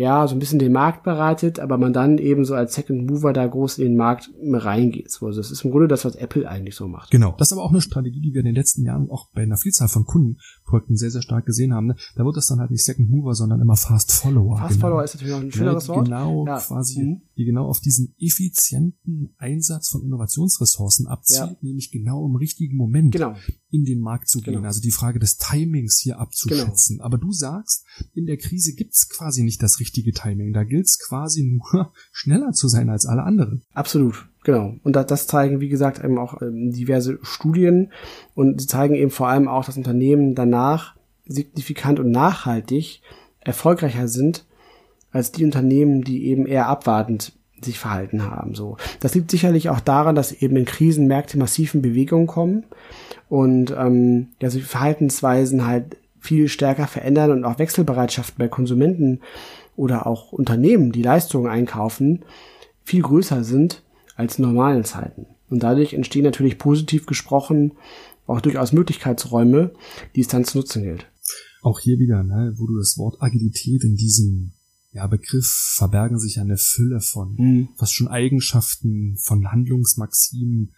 ja, 0.00 0.26
so 0.26 0.34
ein 0.34 0.38
bisschen 0.38 0.58
den 0.58 0.72
Markt 0.72 1.02
bereitet, 1.02 1.60
aber 1.60 1.76
man 1.76 1.92
dann 1.92 2.16
eben 2.16 2.46
so 2.46 2.54
als 2.54 2.72
Second 2.74 3.10
Mover 3.10 3.34
da 3.34 3.46
groß 3.46 3.76
in 3.76 3.84
den 3.84 3.96
Markt 3.98 4.30
reingeht. 4.42 5.10
So, 5.10 5.26
also 5.26 5.40
das 5.40 5.50
ist 5.50 5.62
im 5.62 5.70
Grunde 5.70 5.88
das, 5.88 6.06
was 6.06 6.14
Apple 6.14 6.48
eigentlich 6.48 6.74
so 6.74 6.88
macht. 6.88 7.10
Genau. 7.10 7.34
Das 7.36 7.48
ist 7.48 7.52
aber 7.52 7.62
auch 7.62 7.70
eine 7.70 7.82
Strategie, 7.82 8.22
die 8.22 8.32
wir 8.32 8.40
in 8.40 8.46
den 8.46 8.54
letzten 8.54 8.82
Jahren 8.82 9.10
auch 9.10 9.28
bei 9.34 9.42
einer 9.42 9.58
Vielzahl 9.58 9.88
von 9.88 10.06
Kundenprojekten 10.06 10.96
sehr, 10.96 11.10
sehr 11.10 11.20
stark 11.20 11.44
gesehen 11.44 11.74
haben. 11.74 11.88
Ne? 11.88 11.96
Da 12.16 12.24
wird 12.24 12.34
das 12.34 12.46
dann 12.46 12.60
halt 12.60 12.70
nicht 12.70 12.82
Second 12.82 13.10
Mover, 13.10 13.34
sondern 13.34 13.60
immer 13.60 13.76
Fast 13.76 14.10
Follower. 14.12 14.56
Fast 14.56 14.70
genau. 14.70 14.80
Follower 14.80 15.04
ist 15.04 15.14
natürlich 15.16 15.34
noch 15.34 15.42
ein 15.42 15.52
schöneres 15.52 15.86
ja, 15.86 15.94
Wort. 15.94 16.06
Genau, 16.06 16.46
ja. 16.46 16.58
quasi, 16.60 17.02
mhm. 17.02 17.20
die 17.36 17.44
genau 17.44 17.66
auf 17.66 17.80
diesen 17.80 18.14
effizienten 18.18 19.34
Einsatz 19.36 19.90
von 19.90 20.02
Innovationsressourcen 20.02 21.08
abzielt, 21.08 21.50
ja. 21.50 21.56
nämlich 21.60 21.90
genau 21.90 22.26
im 22.26 22.36
richtigen 22.36 22.78
Moment 22.78 23.12
genau. 23.12 23.34
in 23.68 23.84
den 23.84 24.00
Markt 24.00 24.30
zu 24.30 24.40
gehen. 24.40 24.54
Genau. 24.54 24.66
Also 24.66 24.80
die 24.80 24.92
Frage 24.92 25.18
des 25.18 25.36
Timings 25.36 26.00
hier 26.02 26.18
abzuschätzen. 26.18 26.96
Genau. 26.96 27.04
Aber 27.04 27.18
du 27.18 27.32
sagst, 27.32 27.84
in 28.14 28.24
der 28.24 28.38
Krise 28.38 28.72
gibt's 28.74 29.10
quasi 29.10 29.42
nicht 29.42 29.62
das 29.62 29.78
richtige 29.78 29.89
Timing. 29.92 30.52
Da 30.52 30.64
gilt 30.64 30.86
es 30.86 30.98
quasi 30.98 31.42
nur 31.42 31.92
schneller 32.12 32.52
zu 32.52 32.68
sein 32.68 32.88
als 32.88 33.06
alle 33.06 33.22
anderen. 33.22 33.62
Absolut, 33.74 34.28
genau. 34.44 34.74
Und 34.82 34.96
das 34.96 35.26
zeigen, 35.26 35.60
wie 35.60 35.68
gesagt, 35.68 36.02
eben 36.02 36.18
auch 36.18 36.40
ähm, 36.42 36.72
diverse 36.72 37.18
Studien 37.22 37.92
und 38.34 38.60
sie 38.60 38.66
zeigen 38.66 38.94
eben 38.94 39.10
vor 39.10 39.28
allem 39.28 39.48
auch, 39.48 39.64
dass 39.64 39.76
Unternehmen 39.76 40.34
danach 40.34 40.96
signifikant 41.26 42.00
und 42.00 42.10
nachhaltig 42.10 43.02
erfolgreicher 43.40 44.08
sind 44.08 44.46
als 45.12 45.32
die 45.32 45.44
Unternehmen, 45.44 46.02
die 46.02 46.26
eben 46.26 46.46
eher 46.46 46.68
abwartend 46.68 47.32
sich 47.64 47.78
verhalten 47.78 48.24
haben. 48.24 48.54
So, 48.54 48.76
das 49.00 49.14
liegt 49.14 49.30
sicherlich 49.30 49.68
auch 49.68 49.80
daran, 49.80 50.14
dass 50.14 50.32
eben 50.32 50.56
in 50.56 50.64
Krisen 50.64 51.06
Märkte 51.06 51.38
massiven 51.38 51.82
Bewegungen 51.82 52.26
kommen 52.26 52.64
und 53.28 53.74
ähm, 53.76 54.28
ja, 54.40 54.50
so 54.50 54.58
Verhaltensweisen 54.60 55.66
halt 55.66 55.96
viel 56.20 56.48
stärker 56.48 56.86
verändern 56.86 57.30
und 57.30 57.44
auch 57.44 57.58
Wechselbereitschaften 57.58 58.36
bei 58.38 58.48
Konsumenten 58.48 59.20
oder 59.80 60.06
auch 60.06 60.32
Unternehmen, 60.32 60.92
die 60.92 61.02
Leistungen 61.02 61.50
einkaufen, 61.50 62.24
viel 62.84 63.02
größer 63.02 63.42
sind 63.44 63.82
als 64.14 64.38
in 64.38 64.44
normalen 64.44 64.84
Zeiten. 64.84 65.26
Und 65.48 65.62
dadurch 65.62 65.94
entstehen 65.94 66.24
natürlich 66.24 66.58
positiv 66.58 67.06
gesprochen 67.06 67.72
auch 68.26 68.40
durchaus 68.40 68.72
Möglichkeitsräume, 68.72 69.72
die 70.14 70.20
es 70.20 70.28
dann 70.28 70.44
zu 70.44 70.58
nutzen 70.58 70.84
gilt. 70.84 71.06
Auch 71.62 71.80
hier 71.80 71.98
wieder, 71.98 72.22
ne, 72.22 72.54
wo 72.56 72.66
du 72.66 72.76
das 72.78 72.96
Wort 72.96 73.20
Agilität 73.20 73.82
in 73.82 73.96
diesem 73.96 74.52
ja, 74.92 75.06
Begriff 75.06 75.46
verbergen 75.74 76.18
sich 76.18 76.38
eine 76.38 76.56
Fülle 76.56 77.00
von 77.00 77.34
mhm. 77.36 77.68
fast 77.76 77.94
schon 77.94 78.08
Eigenschaften, 78.08 79.16
von 79.18 79.50
Handlungsmaximen, 79.50 80.74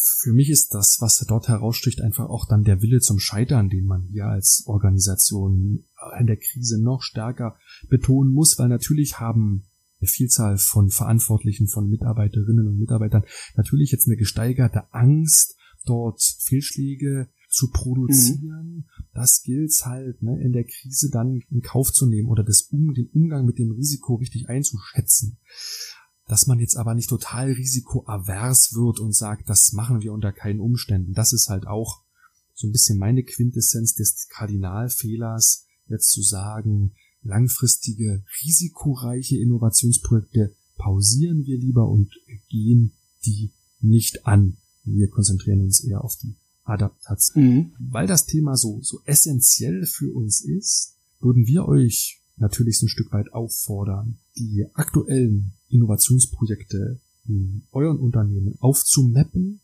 für 0.00 0.32
mich 0.32 0.50
ist 0.50 0.74
das, 0.74 0.98
was 1.00 1.24
dort 1.26 1.48
heraussticht, 1.48 2.00
einfach 2.00 2.28
auch 2.28 2.46
dann 2.46 2.64
der 2.64 2.82
Wille 2.82 3.00
zum 3.00 3.18
Scheitern, 3.18 3.68
den 3.68 3.86
man 3.86 4.04
hier 4.10 4.26
als 4.26 4.64
Organisation 4.66 5.84
in 6.18 6.26
der 6.26 6.36
Krise 6.36 6.80
noch 6.80 7.02
stärker 7.02 7.56
betonen 7.88 8.32
muss, 8.32 8.58
weil 8.58 8.68
natürlich 8.68 9.18
haben 9.18 9.64
eine 10.00 10.08
Vielzahl 10.08 10.58
von 10.58 10.90
Verantwortlichen, 10.90 11.68
von 11.68 11.88
Mitarbeiterinnen 11.88 12.68
und 12.68 12.78
Mitarbeitern 12.78 13.24
natürlich 13.56 13.90
jetzt 13.90 14.06
eine 14.06 14.16
gesteigerte 14.16 14.92
Angst, 14.92 15.56
dort 15.84 16.22
Fehlschläge 16.40 17.28
zu 17.48 17.70
produzieren. 17.70 18.74
Mhm. 18.74 18.84
Das 19.14 19.42
gilt 19.42 19.72
halt 19.84 20.22
ne, 20.22 20.40
in 20.40 20.52
der 20.52 20.64
Krise 20.64 21.10
dann 21.10 21.40
in 21.50 21.62
Kauf 21.62 21.92
zu 21.92 22.06
nehmen 22.06 22.28
oder 22.28 22.44
das 22.44 22.62
um, 22.70 22.94
den 22.94 23.08
Umgang 23.08 23.46
mit 23.46 23.58
dem 23.58 23.72
Risiko 23.72 24.16
richtig 24.16 24.48
einzuschätzen 24.48 25.38
dass 26.28 26.46
man 26.46 26.60
jetzt 26.60 26.76
aber 26.76 26.94
nicht 26.94 27.08
total 27.08 27.50
risikoavers 27.50 28.74
wird 28.74 29.00
und 29.00 29.16
sagt, 29.16 29.48
das 29.48 29.72
machen 29.72 30.02
wir 30.02 30.12
unter 30.12 30.30
keinen 30.30 30.60
Umständen. 30.60 31.14
Das 31.14 31.32
ist 31.32 31.48
halt 31.48 31.66
auch 31.66 32.02
so 32.54 32.68
ein 32.68 32.72
bisschen 32.72 32.98
meine 32.98 33.22
Quintessenz 33.22 33.94
des 33.94 34.28
Kardinalfehlers, 34.28 35.64
jetzt 35.88 36.10
zu 36.10 36.22
sagen, 36.22 36.92
langfristige, 37.22 38.24
risikoreiche 38.44 39.38
Innovationsprojekte 39.38 40.54
pausieren 40.76 41.44
wir 41.46 41.58
lieber 41.58 41.88
und 41.88 42.12
gehen 42.48 42.92
die 43.24 43.52
nicht 43.80 44.26
an. 44.26 44.58
Wir 44.84 45.08
konzentrieren 45.08 45.60
uns 45.60 45.82
eher 45.82 46.04
auf 46.04 46.16
die 46.16 46.36
Adaptation. 46.64 47.44
Mhm. 47.44 47.72
Weil 47.78 48.06
das 48.06 48.26
Thema 48.26 48.56
so, 48.56 48.80
so 48.82 49.00
essentiell 49.04 49.86
für 49.86 50.12
uns 50.12 50.42
ist, 50.42 50.96
würden 51.20 51.46
wir 51.46 51.66
euch 51.66 52.17
natürlich 52.40 52.78
so 52.78 52.86
ein 52.86 52.90
Stück 52.90 53.12
weit 53.12 53.32
auffordern, 53.32 54.18
die 54.36 54.66
aktuellen 54.74 55.52
Innovationsprojekte 55.68 57.00
in 57.26 57.62
euren 57.72 57.98
Unternehmen 57.98 58.56
aufzumappen 58.60 59.60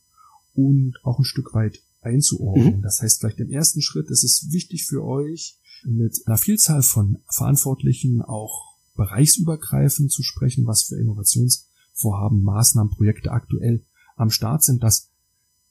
und 0.55 0.95
auch 1.03 1.19
ein 1.19 1.25
Stück 1.25 1.55
weit 1.55 1.81
einzuordnen. 2.01 2.79
Mhm. 2.79 2.83
Das 2.83 3.01
heißt, 3.01 3.21
vielleicht 3.21 3.41
im 3.41 3.51
ersten 3.51 3.81
Schritt 3.81 4.11
ist 4.11 4.25
es 4.25 4.53
wichtig 4.53 4.87
für 4.87 5.05
euch, 5.05 5.59
mit 5.85 6.23
einer 6.27 6.39
Vielzahl 6.39 6.83
von 6.83 7.19
Verantwortlichen 7.29 8.23
auch 8.23 8.75
bereichsübergreifend 8.95 10.13
zu 10.13 10.23
sprechen, 10.23 10.67
was 10.67 10.85
für 10.85 10.97
Innovationsvorhaben, 10.97 12.43
Maßnahmen, 12.43 12.93
Projekte 12.93 13.33
aktuell 13.33 13.85
am 14.17 14.31
Start 14.31 14.63
sind. 14.63 14.83
Das, 14.83 15.11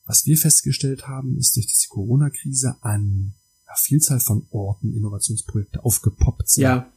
was 0.05 0.25
wir 0.25 0.37
festgestellt 0.37 1.07
haben, 1.07 1.37
ist 1.37 1.55
durch 1.55 1.67
die 1.67 1.87
Corona-Krise 1.87 2.75
an 2.81 3.33
Vielzahl 3.75 4.19
von 4.19 4.47
Orten 4.51 4.93
Innovationsprojekte 4.93 5.83
aufgepoppt 5.83 6.49
sind. 6.49 6.63
Ja 6.63 6.93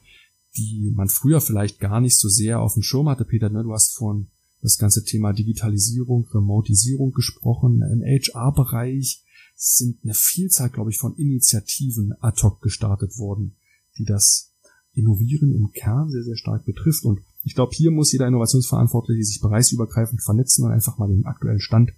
die 0.57 0.93
man 0.95 1.09
früher 1.09 1.41
vielleicht 1.41 1.81
gar 1.81 2.01
nicht 2.01 2.19
so 2.19 2.29
sehr 2.29 2.61
auf 2.61 2.75
dem 2.75 2.83
Schirm 2.83 3.09
hatte. 3.09 3.25
Peter, 3.25 3.51
ne, 3.51 3.62
du 3.62 3.73
hast 3.73 3.95
von 3.97 4.29
das 4.62 4.79
ganze 4.79 5.05
Thema 5.05 5.33
Digitalisierung, 5.33 6.27
Remotisierung 6.33 7.12
gesprochen. 7.12 7.83
Im 7.83 8.03
HR-Bereich 8.03 9.23
sind 9.55 9.99
eine 10.03 10.15
Vielzahl, 10.15 10.71
glaube 10.71 10.91
ich, 10.91 10.99
von 10.99 11.15
Initiativen 11.17 12.15
ad 12.21 12.43
hoc 12.43 12.61
gestartet 12.62 13.19
worden, 13.19 13.57
die 13.99 14.05
das 14.05 14.53
Innovieren 14.93 15.53
im 15.53 15.73
Kern 15.73 16.11
sehr, 16.11 16.23
sehr 16.23 16.37
stark 16.37 16.65
betrifft. 16.65 17.05
Und 17.05 17.21
ich 17.43 17.55
glaube, 17.55 17.73
hier 17.75 17.91
muss 17.91 18.12
jeder 18.12 18.27
Innovationsverantwortliche 18.27 19.25
sich 19.25 19.41
bereichsübergreifend 19.41 20.23
vernetzen 20.23 20.65
und 20.65 20.73
einfach 20.73 20.99
mal 20.99 21.09
den 21.09 21.27
aktuellen 21.27 21.61
Stand 21.61 21.93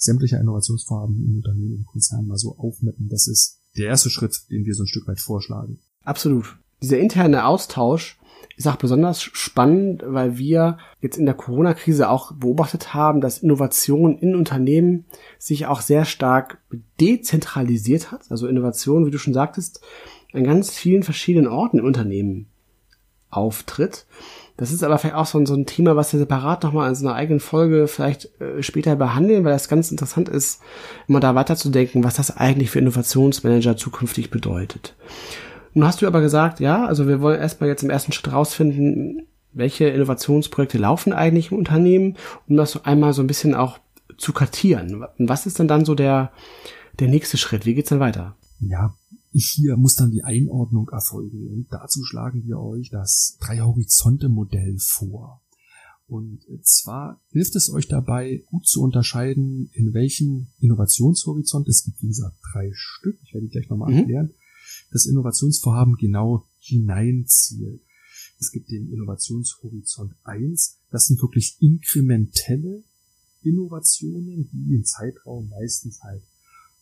sämtlicher 0.00 0.40
Innovationsvorhaben 0.40 1.24
im 1.24 1.36
Unternehmen, 1.36 1.76
im 1.76 1.86
Konzern 1.86 2.26
mal 2.26 2.38
so 2.38 2.56
aufmappen. 2.56 3.08
Das 3.08 3.28
ist 3.28 3.60
der 3.76 3.86
erste 3.86 4.10
Schritt, 4.10 4.42
den 4.50 4.64
wir 4.64 4.74
so 4.74 4.84
ein 4.84 4.88
Stück 4.88 5.06
weit 5.06 5.20
vorschlagen. 5.20 5.78
Absolut 6.02 6.56
dieser 6.82 6.98
interne 6.98 7.44
Austausch 7.44 8.18
ist 8.56 8.66
auch 8.66 8.76
besonders 8.76 9.22
spannend, 9.22 10.02
weil 10.06 10.38
wir 10.38 10.78
jetzt 11.00 11.18
in 11.18 11.26
der 11.26 11.34
Corona-Krise 11.34 12.08
auch 12.08 12.32
beobachtet 12.32 12.94
haben, 12.94 13.20
dass 13.20 13.38
Innovation 13.38 14.18
in 14.18 14.34
Unternehmen 14.34 15.04
sich 15.38 15.66
auch 15.66 15.80
sehr 15.80 16.04
stark 16.04 16.58
dezentralisiert 17.00 18.12
hat. 18.12 18.30
Also 18.30 18.46
Innovation, 18.46 19.06
wie 19.06 19.10
du 19.10 19.18
schon 19.18 19.34
sagtest, 19.34 19.80
an 20.32 20.44
ganz 20.44 20.70
vielen 20.70 21.02
verschiedenen 21.02 21.48
Orten 21.48 21.78
im 21.78 21.84
Unternehmen 21.84 22.46
auftritt. 23.30 24.06
Das 24.60 24.72
ist 24.72 24.84
aber 24.84 24.98
vielleicht 24.98 25.16
auch 25.16 25.24
so 25.24 25.38
ein, 25.38 25.46
so 25.46 25.54
ein 25.54 25.64
Thema, 25.64 25.96
was 25.96 26.12
wir 26.12 26.20
separat 26.20 26.64
nochmal 26.64 26.90
in 26.90 26.94
so 26.94 27.06
einer 27.06 27.16
eigenen 27.16 27.40
Folge 27.40 27.88
vielleicht 27.88 28.28
äh, 28.42 28.62
später 28.62 28.94
behandeln, 28.94 29.42
weil 29.42 29.54
das 29.54 29.70
ganz 29.70 29.90
interessant 29.90 30.28
ist, 30.28 30.60
immer 31.08 31.18
da 31.18 31.34
weiterzudenken, 31.34 32.04
was 32.04 32.16
das 32.16 32.36
eigentlich 32.36 32.68
für 32.70 32.78
Innovationsmanager 32.78 33.78
zukünftig 33.78 34.28
bedeutet. 34.28 34.94
Nun 35.72 35.86
hast 35.86 36.02
du 36.02 36.06
aber 36.06 36.20
gesagt, 36.20 36.60
ja, 36.60 36.84
also 36.84 37.08
wir 37.08 37.22
wollen 37.22 37.40
erstmal 37.40 37.70
jetzt 37.70 37.82
im 37.82 37.88
ersten 37.88 38.12
Schritt 38.12 38.34
rausfinden, 38.34 39.26
welche 39.54 39.86
Innovationsprojekte 39.86 40.76
laufen 40.76 41.14
eigentlich 41.14 41.52
im 41.52 41.56
Unternehmen, 41.56 42.18
um 42.46 42.58
das 42.58 42.72
so 42.72 42.82
einmal 42.82 43.14
so 43.14 43.22
ein 43.22 43.28
bisschen 43.28 43.54
auch 43.54 43.78
zu 44.18 44.34
kartieren. 44.34 45.06
Was 45.16 45.46
ist 45.46 45.58
denn 45.58 45.68
dann 45.68 45.86
so 45.86 45.94
der, 45.94 46.32
der 46.98 47.08
nächste 47.08 47.38
Schritt? 47.38 47.64
Wie 47.64 47.72
geht's 47.72 47.88
denn 47.88 48.00
weiter? 48.00 48.36
Ja, 48.60 48.92
hier 49.32 49.76
muss 49.76 49.94
dann 49.94 50.10
die 50.10 50.24
Einordnung 50.24 50.88
erfolgen 50.88 51.48
und 51.48 51.66
dazu 51.70 52.02
schlagen 52.04 52.44
wir 52.46 52.58
euch 52.58 52.90
das 52.90 53.36
Drei-Horizonte-Modell 53.40 54.76
vor. 54.78 55.42
Und 56.08 56.40
zwar 56.62 57.22
hilft 57.30 57.54
es 57.54 57.70
euch 57.70 57.86
dabei, 57.86 58.42
gut 58.50 58.66
zu 58.66 58.82
unterscheiden, 58.82 59.70
in 59.72 59.94
welchem 59.94 60.48
Innovationshorizont, 60.58 61.68
es 61.68 61.84
gibt 61.84 62.02
wie 62.02 62.08
gesagt 62.08 62.36
drei 62.52 62.72
Stück, 62.74 63.16
ich 63.22 63.32
werde 63.32 63.46
die 63.46 63.52
gleich 63.52 63.68
nochmal 63.68 63.92
mhm. 63.92 63.98
erklären, 63.98 64.34
das 64.90 65.06
Innovationsvorhaben 65.06 65.94
genau 65.96 66.48
hineinzielt. 66.58 67.80
Es 68.40 68.50
gibt 68.50 68.70
den 68.70 68.90
Innovationshorizont 68.90 70.14
1, 70.24 70.78
das 70.90 71.06
sind 71.06 71.22
wirklich 71.22 71.56
inkrementelle 71.60 72.82
Innovationen, 73.42 74.50
die 74.50 74.74
im 74.74 74.84
Zeitraum 74.84 75.48
meistens 75.48 76.02
halt 76.02 76.22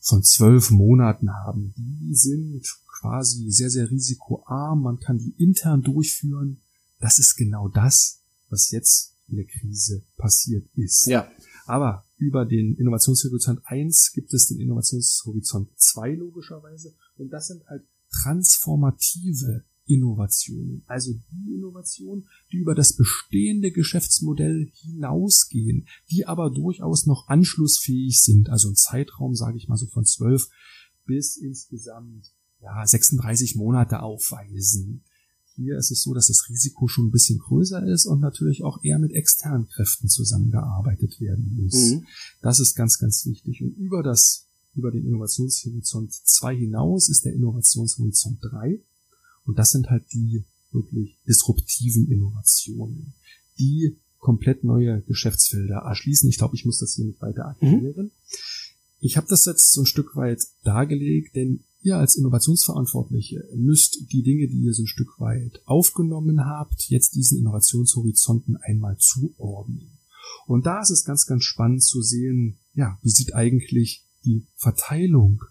von 0.00 0.22
zwölf 0.22 0.70
Monaten 0.70 1.32
haben. 1.32 1.74
Die 1.76 2.14
sind 2.14 2.62
quasi 3.00 3.50
sehr, 3.50 3.70
sehr 3.70 3.90
risikoarm. 3.90 4.82
Man 4.82 4.98
kann 4.98 5.18
die 5.18 5.34
intern 5.38 5.82
durchführen. 5.82 6.60
Das 6.98 7.18
ist 7.18 7.36
genau 7.36 7.68
das, 7.68 8.22
was 8.48 8.70
jetzt 8.70 9.16
in 9.28 9.36
der 9.36 9.46
Krise 9.46 10.04
passiert 10.16 10.66
ist. 10.74 11.06
Ja. 11.06 11.30
Aber 11.66 12.06
über 12.16 12.46
den 12.46 12.74
Innovationshorizont 12.76 13.60
1 13.64 14.12
gibt 14.12 14.32
es 14.32 14.48
den 14.48 14.58
Innovationshorizont 14.60 15.68
2 15.76 16.14
logischerweise. 16.14 16.94
Und 17.16 17.30
das 17.30 17.48
sind 17.48 17.66
halt 17.66 17.86
transformative 18.10 19.64
Innovationen. 19.88 20.82
Also 20.86 21.14
die 21.32 21.54
Innovationen, 21.54 22.28
die 22.52 22.58
über 22.58 22.74
das 22.74 22.94
bestehende 22.94 23.72
Geschäftsmodell 23.72 24.70
hinausgehen, 24.74 25.88
die 26.10 26.26
aber 26.26 26.50
durchaus 26.50 27.06
noch 27.06 27.28
anschlussfähig 27.28 28.20
sind. 28.20 28.50
Also 28.50 28.68
ein 28.68 28.76
Zeitraum, 28.76 29.34
sage 29.34 29.56
ich 29.56 29.68
mal 29.68 29.76
so 29.76 29.86
von 29.86 30.04
zwölf 30.04 30.48
bis 31.06 31.36
insgesamt 31.36 32.26
ja, 32.60 32.86
36 32.86 33.56
Monate 33.56 34.02
aufweisen. 34.02 35.02
Hier 35.54 35.76
ist 35.76 35.90
es 35.90 36.02
so, 36.02 36.14
dass 36.14 36.28
das 36.28 36.48
Risiko 36.48 36.86
schon 36.86 37.08
ein 37.08 37.10
bisschen 37.10 37.38
größer 37.38 37.84
ist 37.84 38.06
und 38.06 38.20
natürlich 38.20 38.62
auch 38.62 38.84
eher 38.84 39.00
mit 39.00 39.12
externen 39.12 39.66
Kräften 39.66 40.08
zusammengearbeitet 40.08 41.20
werden 41.20 41.56
muss. 41.56 41.74
Mhm. 41.74 42.06
Das 42.42 42.60
ist 42.60 42.76
ganz, 42.76 42.98
ganz 42.98 43.26
wichtig. 43.26 43.62
Und 43.62 43.76
über 43.76 44.04
das 44.04 44.48
über 44.78 44.92
den 44.92 45.04
Innovationshorizont 45.06 46.12
2 46.12 46.56
hinaus 46.56 47.08
ist 47.08 47.24
der 47.24 47.34
Innovationshorizont 47.34 48.38
3. 48.40 48.80
Und 49.48 49.58
das 49.58 49.70
sind 49.70 49.88
halt 49.88 50.04
die 50.12 50.44
wirklich 50.72 51.16
disruptiven 51.26 52.06
Innovationen, 52.10 53.14
die 53.58 53.96
komplett 54.18 54.62
neue 54.62 55.00
Geschäftsfelder 55.02 55.76
erschließen. 55.76 56.28
Ich 56.28 56.36
glaube, 56.36 56.54
ich 56.54 56.66
muss 56.66 56.80
das 56.80 56.94
hier 56.94 57.06
nicht 57.06 57.22
weiter 57.22 57.56
mhm. 57.60 57.72
erklären. 57.72 58.04
Mhm. 58.04 58.10
Ich 59.00 59.16
habe 59.16 59.26
das 59.28 59.46
jetzt 59.46 59.72
so 59.72 59.82
ein 59.82 59.86
Stück 59.86 60.16
weit 60.16 60.42
dargelegt, 60.64 61.34
denn 61.34 61.64
ihr 61.80 61.96
als 61.96 62.16
Innovationsverantwortliche 62.16 63.48
müsst 63.56 64.12
die 64.12 64.22
Dinge, 64.22 64.48
die 64.48 64.60
ihr 64.64 64.74
so 64.74 64.82
ein 64.82 64.88
Stück 64.88 65.18
weit 65.18 65.62
aufgenommen 65.64 66.44
habt, 66.44 66.90
jetzt 66.90 67.14
diesen 67.14 67.38
Innovationshorizonten 67.38 68.58
einmal 68.58 68.98
zuordnen. 68.98 69.98
Und 70.46 70.66
da 70.66 70.82
ist 70.82 70.90
es 70.90 71.04
ganz, 71.04 71.24
ganz 71.24 71.44
spannend 71.44 71.82
zu 71.82 72.02
sehen, 72.02 72.58
ja, 72.74 72.98
wie 73.02 73.10
sieht 73.10 73.34
eigentlich 73.34 74.04
die 74.26 74.46
Verteilung 74.56 75.42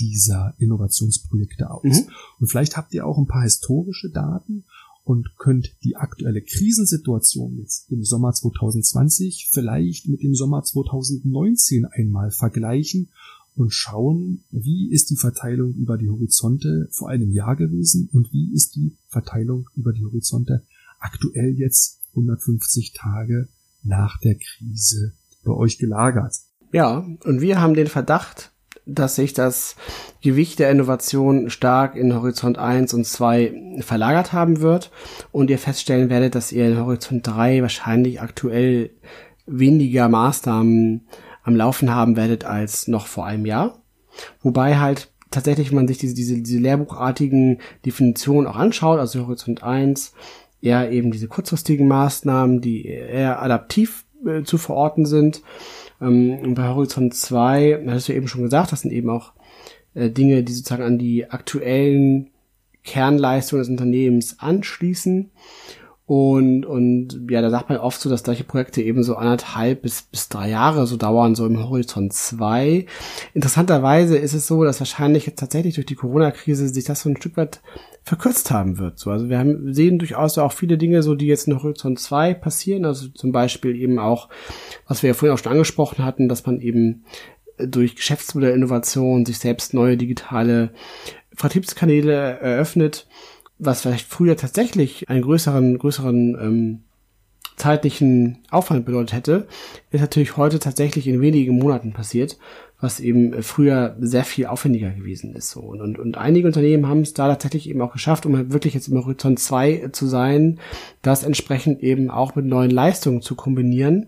dieser 0.00 0.54
Innovationsprojekte 0.58 1.70
aus. 1.70 1.84
Mhm. 1.84 2.12
Und 2.40 2.46
vielleicht 2.48 2.76
habt 2.76 2.94
ihr 2.94 3.06
auch 3.06 3.18
ein 3.18 3.26
paar 3.26 3.42
historische 3.42 4.10
Daten 4.10 4.64
und 5.04 5.36
könnt 5.36 5.76
die 5.82 5.96
aktuelle 5.96 6.42
Krisensituation 6.42 7.58
jetzt 7.58 7.90
im 7.90 8.04
Sommer 8.04 8.32
2020 8.32 9.48
vielleicht 9.50 10.08
mit 10.08 10.22
dem 10.22 10.34
Sommer 10.34 10.62
2019 10.62 11.86
einmal 11.86 12.30
vergleichen 12.30 13.08
und 13.56 13.72
schauen, 13.72 14.44
wie 14.50 14.90
ist 14.90 15.10
die 15.10 15.16
Verteilung 15.16 15.74
über 15.74 15.98
die 15.98 16.08
Horizonte 16.08 16.88
vor 16.92 17.08
einem 17.08 17.30
Jahr 17.30 17.56
gewesen 17.56 18.08
und 18.12 18.32
wie 18.32 18.52
ist 18.54 18.76
die 18.76 18.96
Verteilung 19.08 19.68
über 19.76 19.92
die 19.92 20.04
Horizonte 20.04 20.62
aktuell 20.98 21.54
jetzt 21.58 21.98
150 22.10 22.92
Tage 22.92 23.48
nach 23.82 24.18
der 24.20 24.36
Krise 24.36 25.12
bei 25.44 25.52
euch 25.52 25.78
gelagert. 25.78 26.36
Ja, 26.72 26.98
und 27.24 27.40
wir 27.40 27.60
haben 27.60 27.74
den 27.74 27.88
Verdacht, 27.88 28.49
dass 28.94 29.16
sich 29.16 29.32
das 29.32 29.76
Gewicht 30.22 30.58
der 30.58 30.70
Innovation 30.70 31.50
stark 31.50 31.96
in 31.96 32.14
Horizont 32.14 32.58
1 32.58 32.94
und 32.94 33.06
2 33.06 33.80
verlagert 33.80 34.32
haben 34.32 34.60
wird 34.60 34.90
und 35.32 35.50
ihr 35.50 35.58
feststellen 35.58 36.10
werdet, 36.10 36.34
dass 36.34 36.52
ihr 36.52 36.66
in 36.66 36.78
Horizont 36.78 37.26
3 37.26 37.62
wahrscheinlich 37.62 38.20
aktuell 38.20 38.90
weniger 39.46 40.08
Maßnahmen 40.08 41.06
am 41.42 41.56
Laufen 41.56 41.94
haben 41.94 42.16
werdet 42.16 42.44
als 42.44 42.88
noch 42.88 43.06
vor 43.06 43.26
einem 43.26 43.46
Jahr. 43.46 43.82
Wobei 44.42 44.78
halt 44.78 45.10
tatsächlich 45.30 45.72
man 45.72 45.88
sich 45.88 45.98
diese, 45.98 46.14
diese, 46.14 46.40
diese 46.42 46.58
lehrbuchartigen 46.58 47.60
Definitionen 47.86 48.46
auch 48.46 48.56
anschaut, 48.56 48.98
also 48.98 49.26
Horizont 49.26 49.62
1 49.62 50.12
eher 50.62 50.90
eben 50.90 51.10
diese 51.10 51.28
kurzfristigen 51.28 51.88
Maßnahmen, 51.88 52.60
die 52.60 52.86
eher 52.86 53.42
adaptiv 53.42 54.04
äh, 54.26 54.42
zu 54.42 54.58
verorten 54.58 55.06
sind 55.06 55.42
ähm, 56.00 56.54
bei 56.54 56.68
Horizont 56.68 57.14
2, 57.14 57.84
hattest 57.86 58.08
du 58.08 58.14
eben 58.14 58.28
schon 58.28 58.42
gesagt, 58.42 58.72
das 58.72 58.82
sind 58.82 58.92
eben 58.92 59.10
auch 59.10 59.32
äh, 59.94 60.10
Dinge, 60.10 60.42
die 60.42 60.52
sozusagen 60.52 60.82
an 60.82 60.98
die 60.98 61.30
aktuellen 61.30 62.30
Kernleistungen 62.82 63.62
des 63.62 63.70
Unternehmens 63.70 64.38
anschließen. 64.38 65.30
Und, 66.12 66.66
und 66.66 67.30
ja, 67.30 67.40
da 67.40 67.50
sagt 67.50 67.68
man 67.68 67.78
oft 67.78 68.00
so, 68.00 68.10
dass 68.10 68.24
solche 68.24 68.42
Projekte 68.42 68.82
eben 68.82 69.04
so 69.04 69.14
anderthalb 69.14 69.82
bis, 69.82 70.02
bis 70.02 70.28
drei 70.28 70.50
Jahre 70.50 70.88
so 70.88 70.96
dauern, 70.96 71.36
so 71.36 71.46
im 71.46 71.62
Horizont 71.62 72.12
2. 72.12 72.84
Interessanterweise 73.32 74.18
ist 74.18 74.34
es 74.34 74.48
so, 74.48 74.64
dass 74.64 74.80
wahrscheinlich 74.80 75.26
jetzt 75.26 75.38
tatsächlich 75.38 75.76
durch 75.76 75.86
die 75.86 75.94
Corona-Krise 75.94 76.68
sich 76.68 76.82
das 76.82 77.02
so 77.02 77.10
ein 77.10 77.16
Stück 77.16 77.36
weit 77.36 77.60
verkürzt 78.02 78.50
haben 78.50 78.78
wird. 78.78 78.98
So, 78.98 79.12
also 79.12 79.28
wir 79.28 79.38
haben, 79.38 79.72
sehen 79.72 80.00
durchaus 80.00 80.36
auch 80.36 80.50
viele 80.50 80.78
Dinge, 80.78 81.04
so 81.04 81.14
die 81.14 81.28
jetzt 81.28 81.46
in 81.46 81.54
Horizont 81.54 82.00
2 82.00 82.34
passieren. 82.34 82.86
Also 82.86 83.06
zum 83.06 83.30
Beispiel 83.30 83.76
eben 83.76 84.00
auch, 84.00 84.28
was 84.88 85.04
wir 85.04 85.10
ja 85.10 85.14
vorhin 85.14 85.32
auch 85.32 85.40
schon 85.40 85.52
angesprochen 85.52 86.04
hatten, 86.04 86.28
dass 86.28 86.44
man 86.44 86.60
eben 86.60 87.04
durch 87.56 87.94
Geschäftsmodellinnovation 87.94 89.26
sich 89.26 89.38
selbst 89.38 89.74
neue 89.74 89.96
digitale 89.96 90.70
Vertriebskanäle 91.36 92.40
eröffnet, 92.40 93.06
was 93.60 93.82
vielleicht 93.82 94.08
früher 94.08 94.36
tatsächlich 94.36 95.08
einen 95.08 95.22
größeren, 95.22 95.78
größeren 95.78 96.36
ähm, 96.40 96.78
zeitlichen 97.56 98.38
Aufwand 98.50 98.86
bedeutet 98.86 99.12
hätte, 99.12 99.46
ist 99.90 100.00
natürlich 100.00 100.36
heute 100.36 100.58
tatsächlich 100.58 101.06
in 101.06 101.20
wenigen 101.20 101.58
Monaten 101.58 101.92
passiert, 101.92 102.38
was 102.80 103.00
eben 103.00 103.42
früher 103.42 103.96
sehr 104.00 104.24
viel 104.24 104.46
aufwendiger 104.46 104.90
gewesen 104.90 105.34
ist. 105.34 105.50
So. 105.50 105.60
Und, 105.60 105.82
und, 105.82 105.98
und 105.98 106.16
einige 106.16 106.46
Unternehmen 106.46 106.88
haben 106.88 107.02
es 107.02 107.12
da 107.12 107.28
tatsächlich 107.28 107.68
eben 107.68 107.82
auch 107.82 107.92
geschafft, 107.92 108.24
um 108.24 108.50
wirklich 108.50 108.72
jetzt 108.72 108.88
im 108.88 108.96
Horizont 108.96 109.38
2 109.38 109.90
zu 109.92 110.06
sein, 110.06 110.58
das 111.02 111.22
entsprechend 111.22 111.82
eben 111.82 112.10
auch 112.10 112.34
mit 112.34 112.46
neuen 112.46 112.70
Leistungen 112.70 113.20
zu 113.20 113.34
kombinieren. 113.34 114.06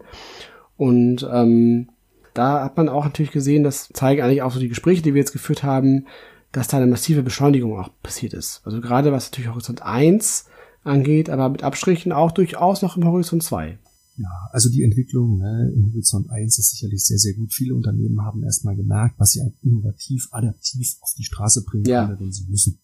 Und 0.79 1.29
ähm, 1.31 1.89
da 2.33 2.65
hat 2.65 2.79
man 2.79 2.89
auch 2.89 3.05
natürlich 3.05 3.33
gesehen, 3.33 3.63
das 3.63 3.91
zeigen 3.93 4.23
eigentlich 4.23 4.43
auch 4.43 4.53
so 4.53 4.61
die 4.61 4.71
Gespräche, 4.71 5.03
die 5.03 5.13
wir 5.13 5.21
jetzt 5.21 5.33
geführt 5.33 5.63
haben, 5.63 6.07
dass 6.53 6.69
da 6.69 6.77
eine 6.77 6.87
massive 6.87 7.23
Beschleunigung 7.23 7.79
auch 7.79 7.91
passiert 8.03 8.35
ist. 8.35 8.61
Also 8.65 8.81
gerade 8.81 9.11
was 9.11 9.31
natürlich 9.31 9.51
Horizont 9.51 9.83
1 9.83 10.47
angeht, 10.85 11.31
aber 11.31 11.49
mit 11.49 11.63
Abstrichen 11.63 12.13
auch 12.13 12.31
durchaus 12.31 12.83
noch 12.83 12.97
im 12.97 13.05
Horizont 13.05 13.43
2. 13.43 13.79
Ja, 14.19 14.29
also 14.51 14.69
die 14.69 14.83
Entwicklung 14.83 15.39
ne, 15.39 15.73
im 15.75 15.93
Horizont 15.93 16.31
1 16.31 16.59
ist 16.59 16.71
sicherlich 16.71 17.05
sehr, 17.05 17.19
sehr 17.19 17.33
gut. 17.33 17.55
Viele 17.55 17.75
Unternehmen 17.75 18.21
haben 18.21 18.45
erstmal 18.45 18.77
gemerkt, 18.77 19.15
was 19.19 19.31
sie 19.31 19.41
innovativ, 19.63 20.29
adaptiv 20.33 20.97
auf 21.01 21.15
die 21.17 21.25
Straße 21.25 21.65
bringen 21.65 21.87
ja. 21.87 22.07
können, 22.07 22.21
wenn 22.21 22.33
sie 22.33 22.45
müssen. 22.45 22.79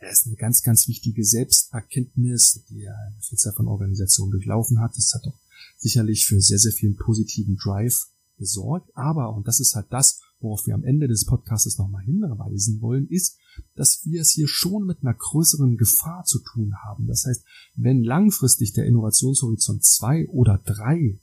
Es 0.00 0.20
ist 0.20 0.26
eine 0.26 0.36
ganz, 0.36 0.62
ganz 0.62 0.88
wichtige 0.88 1.24
Selbsterkenntnis, 1.24 2.64
die 2.68 2.88
eine 2.88 3.16
Vielzahl 3.20 3.52
von 3.52 3.68
Organisationen 3.68 4.32
durchlaufen 4.32 4.80
hat. 4.80 4.96
Das 4.96 5.12
hat 5.14 5.24
doch 5.24 5.38
sicherlich 5.78 6.26
für 6.26 6.40
sehr, 6.40 6.58
sehr 6.58 6.72
viel 6.72 6.94
positiven 6.94 7.56
Drive 7.56 8.08
gesorgt. 8.36 8.90
Aber, 8.94 9.34
und 9.34 9.46
das 9.46 9.60
ist 9.60 9.74
halt 9.74 9.86
das, 9.90 10.20
worauf 10.40 10.66
wir 10.66 10.74
am 10.74 10.84
Ende 10.84 11.08
des 11.08 11.24
Podcasts 11.24 11.78
nochmal 11.78 12.04
hinweisen 12.04 12.80
wollen, 12.80 13.08
ist, 13.08 13.38
dass 13.74 14.04
wir 14.04 14.20
es 14.20 14.32
hier 14.32 14.48
schon 14.48 14.84
mit 14.84 14.98
einer 15.02 15.14
größeren 15.14 15.76
Gefahr 15.76 16.24
zu 16.24 16.40
tun 16.40 16.74
haben. 16.84 17.06
Das 17.06 17.24
heißt, 17.26 17.44
wenn 17.74 18.02
langfristig 18.02 18.72
der 18.72 18.86
Innovationshorizont 18.86 19.84
zwei 19.84 20.28
oder 20.28 20.58
drei 20.58 21.18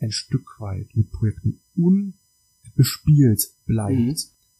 ein 0.00 0.12
Stück 0.12 0.60
weit 0.60 0.88
mit 0.94 1.10
Projekten 1.10 1.60
unbespielt 1.76 3.52
bleibt, 3.66 3.98
mhm. 3.98 4.16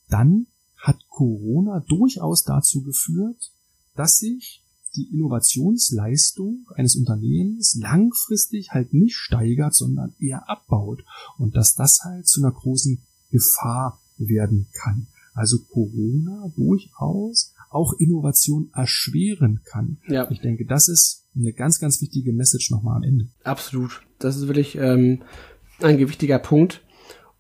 dann 0.09 0.47
hat 0.77 1.09
Corona 1.09 1.81
durchaus 1.81 2.45
dazu 2.45 2.83
geführt, 2.83 3.53
dass 3.95 4.19
sich 4.19 4.63
die 4.97 5.13
Innovationsleistung 5.13 6.67
eines 6.75 6.97
Unternehmens 6.97 7.77
langfristig 7.81 8.71
halt 8.71 8.95
nicht 8.95 9.17
steigert, 9.17 9.75
sondern 9.75 10.15
eher 10.19 10.49
abbaut 10.49 11.05
und 11.37 11.57
dass 11.57 11.75
das 11.75 12.01
halt 12.05 12.27
zu 12.27 12.43
einer 12.43 12.53
großen 12.53 13.03
Gefahr 13.31 14.01
werden 14.17 14.69
kann. 14.73 15.07
Also 15.35 15.59
Corona 15.71 16.53
durchaus 16.57 17.55
auch 17.71 17.93
Innovation 17.99 18.71
erschweren 18.75 19.61
kann. 19.65 19.99
Ja. 20.09 20.29
Ich 20.31 20.41
denke, 20.41 20.65
das 20.65 20.89
ist 20.89 21.27
eine 21.37 21.53
ganz, 21.53 21.79
ganz 21.79 22.01
wichtige 22.01 22.33
Message 22.33 22.71
nochmal 22.71 22.97
am 22.97 23.03
Ende. 23.03 23.29
Absolut. 23.45 24.03
Das 24.19 24.37
ist 24.37 24.49
wirklich 24.49 24.77
ähm, 24.77 25.23
ein 25.81 25.99
gewichtiger 25.99 26.39
Punkt. 26.39 26.83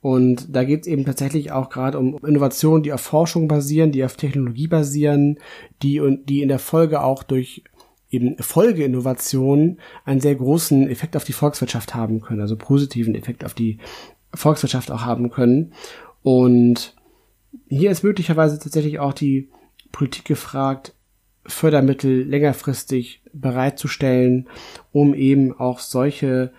Und 0.00 0.54
da 0.54 0.62
geht 0.62 0.82
es 0.82 0.86
eben 0.86 1.04
tatsächlich 1.04 1.50
auch 1.50 1.70
gerade 1.70 1.98
um 1.98 2.18
Innovationen, 2.24 2.84
die 2.84 2.92
auf 2.92 3.00
Forschung 3.00 3.48
basieren, 3.48 3.90
die 3.90 4.04
auf 4.04 4.16
Technologie 4.16 4.68
basieren, 4.68 5.38
die 5.82 5.98
und 5.98 6.28
die 6.28 6.42
in 6.42 6.48
der 6.48 6.60
Folge 6.60 7.02
auch 7.02 7.24
durch 7.24 7.64
eben 8.10 8.36
Folgeinnovationen 8.38 9.80
einen 10.04 10.20
sehr 10.20 10.36
großen 10.36 10.88
Effekt 10.88 11.16
auf 11.16 11.24
die 11.24 11.32
Volkswirtschaft 11.32 11.94
haben 11.94 12.20
können, 12.20 12.40
also 12.40 12.56
positiven 12.56 13.14
Effekt 13.14 13.44
auf 13.44 13.54
die 13.54 13.78
Volkswirtschaft 14.34 14.90
auch 14.90 15.02
haben 15.02 15.30
können. 15.30 15.72
Und 16.22 16.94
hier 17.68 17.90
ist 17.90 18.04
möglicherweise 18.04 18.58
tatsächlich 18.58 18.98
auch 18.98 19.12
die 19.12 19.48
Politik 19.92 20.24
gefragt, 20.24 20.94
Fördermittel 21.46 22.24
längerfristig 22.24 23.22
bereitzustellen, 23.32 24.48
um 24.92 25.14
eben 25.14 25.58
auch 25.58 25.78
solche 25.78 26.52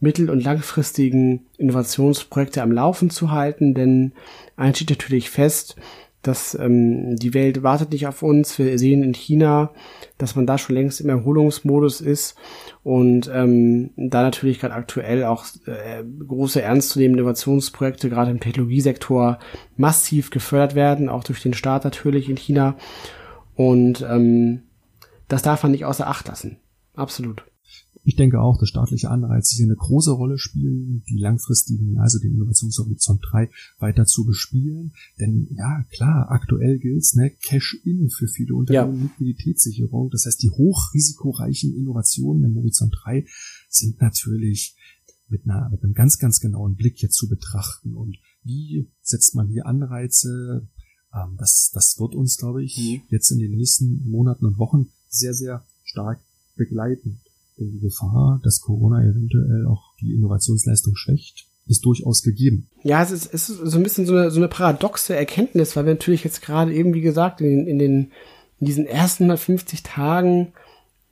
mittel- 0.00 0.28
und 0.28 0.44
langfristigen 0.44 1.46
Innovationsprojekte 1.56 2.62
am 2.62 2.72
Laufen 2.72 3.08
zu 3.08 3.30
halten, 3.30 3.74
denn 3.74 4.12
eins 4.56 4.76
steht 4.76 4.90
natürlich 4.90 5.30
fest, 5.30 5.76
dass 6.26 6.54
ähm, 6.58 7.16
die 7.16 7.34
Welt 7.34 7.62
wartet 7.62 7.92
nicht 7.92 8.06
auf 8.06 8.22
uns. 8.22 8.58
Wir 8.58 8.78
sehen 8.78 9.02
in 9.02 9.14
China, 9.14 9.70
dass 10.18 10.34
man 10.36 10.46
da 10.46 10.58
schon 10.58 10.74
längst 10.74 11.00
im 11.00 11.08
Erholungsmodus 11.08 12.00
ist 12.00 12.36
und 12.82 13.30
ähm, 13.32 13.90
da 13.96 14.22
natürlich 14.22 14.60
gerade 14.60 14.74
aktuell 14.74 15.24
auch 15.24 15.44
äh, 15.66 16.02
große 16.04 16.60
ernstzunehmende 16.60 17.22
Innovationsprojekte 17.22 18.08
gerade 18.08 18.30
im 18.30 18.40
Technologiesektor 18.40 19.38
massiv 19.76 20.30
gefördert 20.30 20.74
werden, 20.74 21.08
auch 21.08 21.24
durch 21.24 21.42
den 21.42 21.54
Staat 21.54 21.84
natürlich 21.84 22.28
in 22.28 22.36
China. 22.36 22.76
Und 23.54 24.04
ähm, 24.08 24.62
das 25.28 25.42
darf 25.42 25.62
man 25.62 25.72
nicht 25.72 25.84
außer 25.84 26.06
Acht 26.06 26.28
lassen. 26.28 26.58
Absolut. 26.94 27.44
Ich 28.06 28.16
denke 28.16 28.40
auch, 28.40 28.58
dass 28.58 28.68
staatliche 28.68 29.10
Anreize 29.10 29.56
hier 29.56 29.64
eine 29.64 29.76
große 29.76 30.10
Rolle 30.10 30.38
spielen, 30.38 31.02
die 31.08 31.16
langfristigen, 31.16 31.98
also 31.98 32.18
den 32.18 32.34
Innovationshorizont 32.34 33.20
3 33.30 33.50
weiter 33.78 34.04
zu 34.04 34.26
bespielen. 34.26 34.92
Denn 35.18 35.48
ja, 35.56 35.84
klar, 35.90 36.30
aktuell 36.30 36.78
gilt's, 36.78 37.14
ne, 37.14 37.30
Cash-in 37.30 38.10
für 38.10 38.28
viele 38.28 38.54
Unternehmen, 38.54 38.98
ja. 38.98 39.04
Liquiditätssicherung. 39.04 40.10
Das 40.10 40.26
heißt, 40.26 40.42
die 40.42 40.50
hochrisikoreichen 40.50 41.74
Innovationen 41.74 42.44
im 42.44 42.56
Horizont 42.56 42.94
3 43.04 43.26
sind 43.70 44.00
natürlich 44.02 44.76
mit, 45.28 45.44
einer, 45.44 45.70
mit 45.70 45.82
einem 45.82 45.94
ganz, 45.94 46.18
ganz 46.18 46.40
genauen 46.40 46.76
Blick 46.76 47.00
jetzt 47.00 47.16
zu 47.16 47.28
betrachten. 47.28 47.94
Und 47.94 48.18
wie 48.42 48.86
setzt 49.00 49.34
man 49.34 49.48
hier 49.48 49.64
Anreize? 49.64 50.68
Ähm, 51.14 51.36
das, 51.38 51.70
das 51.72 51.96
wird 51.98 52.14
uns, 52.14 52.36
glaube 52.36 52.62
ich, 52.62 52.76
mhm. 52.76 53.02
jetzt 53.08 53.30
in 53.30 53.38
den 53.38 53.52
nächsten 53.52 54.06
Monaten 54.08 54.44
und 54.44 54.58
Wochen 54.58 54.90
sehr, 55.08 55.32
sehr 55.32 55.64
stark 55.84 56.20
begleiten. 56.56 57.20
Denn 57.58 57.70
die 57.70 57.80
Gefahr, 57.80 58.40
dass 58.42 58.60
Corona 58.60 59.02
eventuell 59.02 59.66
auch 59.68 59.94
die 60.00 60.14
Innovationsleistung 60.14 60.94
schwächt, 60.96 61.46
ist 61.66 61.84
durchaus 61.84 62.22
gegeben. 62.22 62.68
Ja, 62.82 63.02
es 63.02 63.10
ist, 63.10 63.32
es 63.32 63.48
ist 63.48 63.58
so 63.58 63.78
ein 63.78 63.82
bisschen 63.82 64.06
so 64.06 64.14
eine, 64.14 64.30
so 64.30 64.38
eine 64.38 64.48
paradoxe 64.48 65.16
Erkenntnis, 65.16 65.76
weil 65.76 65.86
wir 65.86 65.94
natürlich 65.94 66.24
jetzt 66.24 66.42
gerade 66.42 66.74
eben, 66.74 66.94
wie 66.94 67.00
gesagt, 67.00 67.40
in, 67.40 67.66
in 67.66 67.78
den 67.78 68.12
in 68.60 68.66
diesen 68.66 68.86
ersten 68.86 69.24
150 69.24 69.82
Tagen 69.82 70.52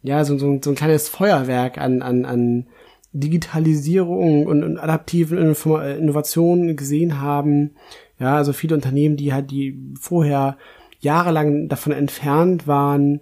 ja 0.02 0.24
so, 0.24 0.38
so, 0.38 0.58
so 0.62 0.70
ein 0.70 0.76
kleines 0.76 1.08
Feuerwerk 1.08 1.78
an, 1.78 2.02
an, 2.02 2.24
an 2.24 2.66
Digitalisierung 3.12 4.46
und, 4.46 4.64
und 4.64 4.78
adaptiven 4.78 5.38
Innovationen 5.38 6.76
gesehen 6.76 7.20
haben. 7.20 7.72
Ja, 8.18 8.36
also 8.36 8.52
viele 8.52 8.74
Unternehmen, 8.74 9.16
die 9.16 9.32
halt 9.32 9.50
die 9.50 9.78
vorher 10.00 10.56
jahrelang 11.00 11.68
davon 11.68 11.92
entfernt 11.92 12.66
waren, 12.66 13.20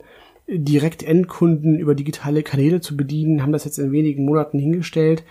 direkt 0.53 1.03
Endkunden 1.03 1.79
über 1.79 1.95
digitale 1.95 2.43
Kanäle 2.43 2.81
zu 2.81 2.97
bedienen, 2.97 3.43
haben 3.43 3.53
das 3.53 3.65
jetzt 3.65 3.79
in 3.79 3.93
wenigen 3.93 4.25
Monaten 4.25 4.59
hingestellt. 4.59 5.25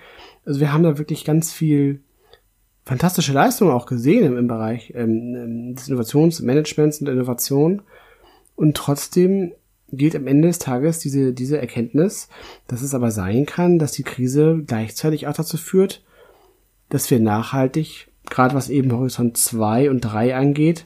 Also 0.45 0.59
wir 0.59 0.71
haben 0.71 0.83
da 0.83 0.97
wirklich 0.97 1.25
ganz 1.25 1.51
viel 1.51 2.01
fantastische 2.85 3.33
Leistungen 3.33 3.71
auch 3.71 3.85
gesehen 3.85 4.23
im, 4.23 4.37
im 4.37 4.47
Bereich 4.47 4.93
ähm, 4.95 5.75
des 5.75 5.87
Innovationsmanagements 5.87 7.01
und 7.01 7.07
Innovation. 7.07 7.81
Und 8.55 8.75
trotzdem 8.77 9.53
gilt 9.91 10.15
am 10.15 10.27
Ende 10.27 10.47
des 10.47 10.59
Tages 10.59 10.99
diese, 10.99 11.33
diese 11.33 11.59
Erkenntnis, 11.59 12.29
dass 12.67 12.81
es 12.81 12.93
aber 12.93 13.11
sein 13.11 13.45
kann, 13.45 13.79
dass 13.79 13.91
die 13.91 14.03
Krise 14.03 14.63
gleichzeitig 14.65 15.27
auch 15.27 15.33
dazu 15.33 15.57
führt, 15.57 16.03
dass 16.89 17.11
wir 17.11 17.19
nachhaltig, 17.19 18.07
gerade 18.29 18.55
was 18.55 18.69
eben 18.69 18.91
Horizont 18.91 19.37
2 19.37 19.89
und 19.89 20.01
3 20.01 20.35
angeht, 20.35 20.85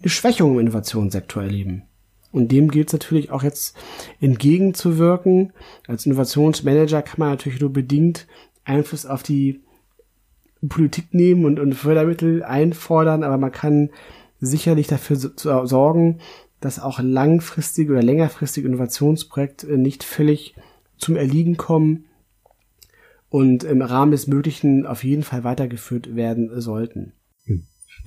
eine 0.00 0.10
Schwächung 0.10 0.52
im 0.52 0.60
Innovationssektor 0.60 1.42
erleben. 1.42 1.84
Und 2.34 2.50
dem 2.50 2.68
gilt 2.68 2.88
es 2.88 2.92
natürlich 2.92 3.30
auch 3.30 3.44
jetzt 3.44 3.76
entgegenzuwirken. 4.20 5.52
Als 5.86 6.04
Innovationsmanager 6.04 7.00
kann 7.00 7.20
man 7.20 7.28
natürlich 7.28 7.60
nur 7.60 7.72
bedingt 7.72 8.26
Einfluss 8.64 9.06
auf 9.06 9.22
die 9.22 9.60
Politik 10.68 11.14
nehmen 11.14 11.44
und, 11.44 11.60
und 11.60 11.74
Fördermittel 11.74 12.42
einfordern, 12.42 13.22
aber 13.22 13.38
man 13.38 13.52
kann 13.52 13.90
sicherlich 14.40 14.88
dafür 14.88 15.14
so, 15.14 15.30
sorgen, 15.64 16.18
dass 16.58 16.80
auch 16.80 16.98
langfristige 16.98 17.92
oder 17.92 18.02
längerfristige 18.02 18.66
Innovationsprojekte 18.66 19.78
nicht 19.78 20.02
völlig 20.02 20.56
zum 20.96 21.14
Erliegen 21.14 21.56
kommen 21.56 22.06
und 23.28 23.62
im 23.62 23.80
Rahmen 23.80 24.10
des 24.10 24.26
Möglichen 24.26 24.86
auf 24.86 25.04
jeden 25.04 25.22
Fall 25.22 25.44
weitergeführt 25.44 26.16
werden 26.16 26.60
sollten. 26.60 27.12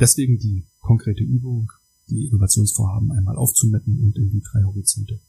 Deswegen 0.01 0.37
die 0.37 0.65
konkrete 0.81 1.23
Übung 1.23 1.71
die 2.09 2.27
Innovationsvorhaben 2.27 3.11
einmal 3.11 3.35
aufzumappen 3.35 3.99
und 3.99 4.17
in 4.17 4.29
die 4.31 4.41
drei 4.41 4.63
Horizonte 4.63 5.19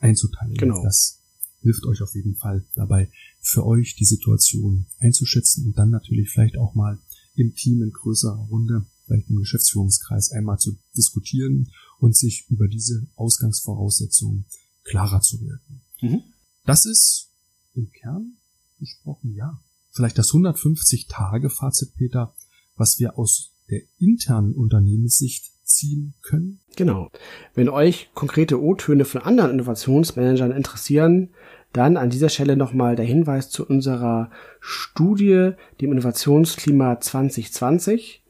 einzuteilen. 0.00 0.54
Genau. 0.54 0.82
Das 0.82 1.20
hilft 1.60 1.84
euch 1.84 2.02
auf 2.02 2.14
jeden 2.14 2.36
Fall 2.36 2.64
dabei, 2.74 3.10
für 3.40 3.64
euch 3.64 3.94
die 3.96 4.04
Situation 4.04 4.86
einzuschätzen 4.98 5.66
und 5.66 5.78
dann 5.78 5.90
natürlich 5.90 6.30
vielleicht 6.30 6.56
auch 6.56 6.74
mal 6.74 6.98
im 7.34 7.54
Team 7.54 7.82
in 7.82 7.92
größerer 7.92 8.46
Runde, 8.50 8.86
vielleicht 9.06 9.30
im 9.30 9.36
Geschäftsführungskreis 9.36 10.32
einmal 10.32 10.58
zu 10.58 10.76
diskutieren 10.96 11.70
und 11.98 12.16
sich 12.16 12.46
über 12.48 12.68
diese 12.68 13.06
Ausgangsvoraussetzungen 13.14 14.44
klarer 14.84 15.20
zu 15.20 15.40
werden. 15.40 15.82
Mhm. 16.00 16.22
Das 16.64 16.84
ist 16.84 17.30
im 17.74 17.90
Kern 17.92 18.36
gesprochen, 18.78 19.34
ja. 19.34 19.60
Vielleicht 19.90 20.18
das 20.18 20.30
150-Tage-Fazit, 20.30 21.94
Peter, 21.96 22.34
was 22.76 22.98
wir 22.98 23.18
aus 23.18 23.52
der 23.70 23.82
internen 23.98 24.54
Unternehmenssicht 24.54 25.52
ziehen 25.62 26.14
können? 26.22 26.60
Genau. 26.76 27.10
Wenn 27.54 27.68
euch 27.68 28.10
konkrete 28.14 28.62
O-Töne 28.62 29.04
von 29.04 29.22
anderen 29.22 29.52
Innovationsmanagern 29.52 30.52
interessieren, 30.52 31.30
dann 31.72 31.96
an 31.96 32.10
dieser 32.10 32.28
Stelle 32.28 32.56
nochmal 32.56 32.96
der 32.96 33.04
Hinweis 33.04 33.50
zu 33.50 33.66
unserer 33.66 34.30
Studie, 34.60 35.52
dem 35.80 35.92
Innovationsklima 35.92 37.00
2020. 37.00 38.22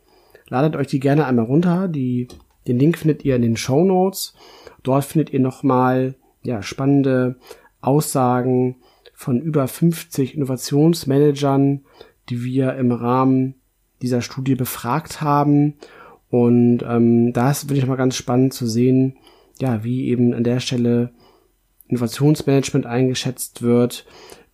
Ladet 0.48 0.76
euch 0.76 0.86
die 0.86 1.00
gerne 1.00 1.26
einmal 1.26 1.46
runter. 1.46 1.88
Die, 1.88 2.28
den 2.66 2.78
Link 2.78 2.98
findet 2.98 3.24
ihr 3.24 3.36
in 3.36 3.42
den 3.42 3.56
Show 3.56 3.84
Notes. 3.84 4.34
Dort 4.82 5.04
findet 5.04 5.32
ihr 5.32 5.40
nochmal 5.40 6.14
ja, 6.42 6.62
spannende 6.62 7.36
Aussagen 7.80 8.76
von 9.14 9.40
über 9.40 9.66
50 9.66 10.36
Innovationsmanagern, 10.36 11.84
die 12.28 12.44
wir 12.44 12.74
im 12.74 12.92
Rahmen 12.92 13.54
dieser 14.02 14.20
Studie 14.20 14.54
befragt 14.54 15.20
haben 15.20 15.74
und 16.32 16.78
ähm, 16.82 17.34
da 17.34 17.50
ist 17.50 17.64
finde 17.64 17.76
ich 17.76 17.86
mal 17.86 17.96
ganz 17.96 18.16
spannend 18.16 18.54
zu 18.54 18.66
sehen, 18.66 19.18
ja, 19.60 19.84
wie 19.84 20.06
eben 20.06 20.32
an 20.32 20.44
der 20.44 20.60
Stelle 20.60 21.12
Innovationsmanagement 21.88 22.86
eingeschätzt 22.86 23.60
wird, 23.60 24.06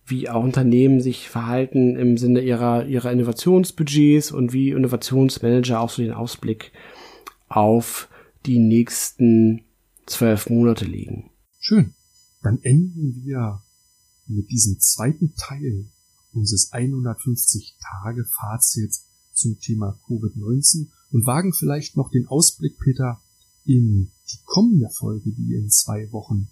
wie 0.05 0.27
auch 0.27 0.43
Unternehmen 0.43 0.99
sich 0.99 1.29
verhalten 1.29 1.95
im 1.95 2.17
Sinne 2.17 2.41
ihrer, 2.41 2.85
ihrer 2.85 3.13
Innovationsbudgets 3.13 4.33
und 4.33 4.51
wie 4.51 4.71
Innovationsmanager 4.71 5.79
auch 5.79 5.89
so 5.89 6.01
den 6.01 6.11
Ausblick 6.11 6.73
auf 7.47 8.09
die 8.45 8.59
nächsten 8.59 9.61
zwölf 10.05 10.49
Monate 10.49 10.83
legen. 10.83 11.31
Schön. 11.61 11.93
Dann 12.43 12.59
enden 12.61 13.23
wir 13.23 13.63
mit 14.27 14.51
diesem 14.51 14.81
zweiten 14.81 15.33
Teil 15.35 15.85
unseres 16.33 16.73
150 16.73 17.77
Tage 17.79 18.25
Fazits 18.25 19.07
zum 19.31 19.57
Thema 19.61 19.97
Covid-19 20.09 20.89
und 21.11 21.25
wagen 21.25 21.53
vielleicht 21.53 21.97
noch 21.97 22.11
den 22.11 22.27
Ausblick, 22.27 22.77
Peter, 22.79 23.19
in 23.65 24.11
die 24.31 24.39
kommende 24.45 24.89
Folge, 24.89 25.31
die 25.31 25.55
in 25.55 25.69
zwei 25.69 26.11
Wochen 26.11 26.49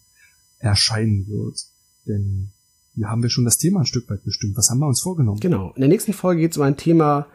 erscheinen 0.59 1.27
wird. 1.27 1.59
Denn 2.07 2.51
hier 2.95 3.09
haben 3.09 3.21
wir 3.21 3.29
schon 3.29 3.45
das 3.45 3.57
Thema 3.57 3.81
ein 3.81 3.85
Stück 3.85 4.09
weit 4.09 4.23
bestimmt. 4.23 4.57
Was 4.57 4.69
haben 4.69 4.79
wir 4.79 4.87
uns 4.87 5.01
vorgenommen? 5.01 5.39
Genau. 5.39 5.71
In 5.75 5.81
der 5.81 5.89
nächsten 5.89 6.13
Folge 6.13 6.41
geht 6.41 6.51
es 6.51 6.57
um 6.57 6.63
ein 6.63 6.77
Thema, 6.77 7.27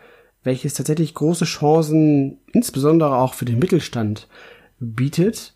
welches 0.42 0.74
tatsächlich 0.74 1.14
große 1.14 1.44
Chancen, 1.44 2.38
insbesondere 2.52 3.16
auch 3.16 3.34
für 3.34 3.44
den 3.44 3.60
Mittelstand, 3.60 4.28
bietet. 4.80 5.54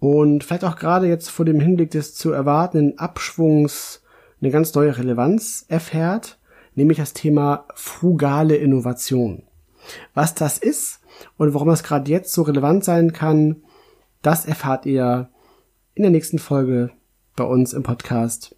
und 0.00 0.44
vielleicht 0.44 0.64
auch 0.64 0.76
gerade 0.76 1.06
jetzt 1.06 1.30
vor 1.30 1.44
dem 1.44 1.60
Hinblick 1.60 1.90
des 1.90 2.14
zu 2.14 2.32
erwartenden 2.32 2.98
Abschwungs 2.98 4.02
eine 4.40 4.50
ganz 4.50 4.74
neue 4.74 4.96
Relevanz 4.96 5.64
erfährt, 5.68 6.38
nämlich 6.74 6.98
das 6.98 7.12
Thema 7.12 7.66
frugale 7.74 8.56
Innovation. 8.56 9.42
Was 10.14 10.34
das 10.34 10.58
ist 10.58 11.00
und 11.36 11.54
warum 11.54 11.68
das 11.68 11.82
gerade 11.82 12.10
jetzt 12.10 12.32
so 12.32 12.42
relevant 12.42 12.84
sein 12.84 13.12
kann, 13.12 13.62
das 14.22 14.46
erfahrt 14.46 14.86
ihr 14.86 15.30
in 15.94 16.02
der 16.02 16.12
nächsten 16.12 16.38
Folge 16.38 16.90
bei 17.36 17.44
uns 17.44 17.72
im 17.72 17.82
Podcast 17.82 18.54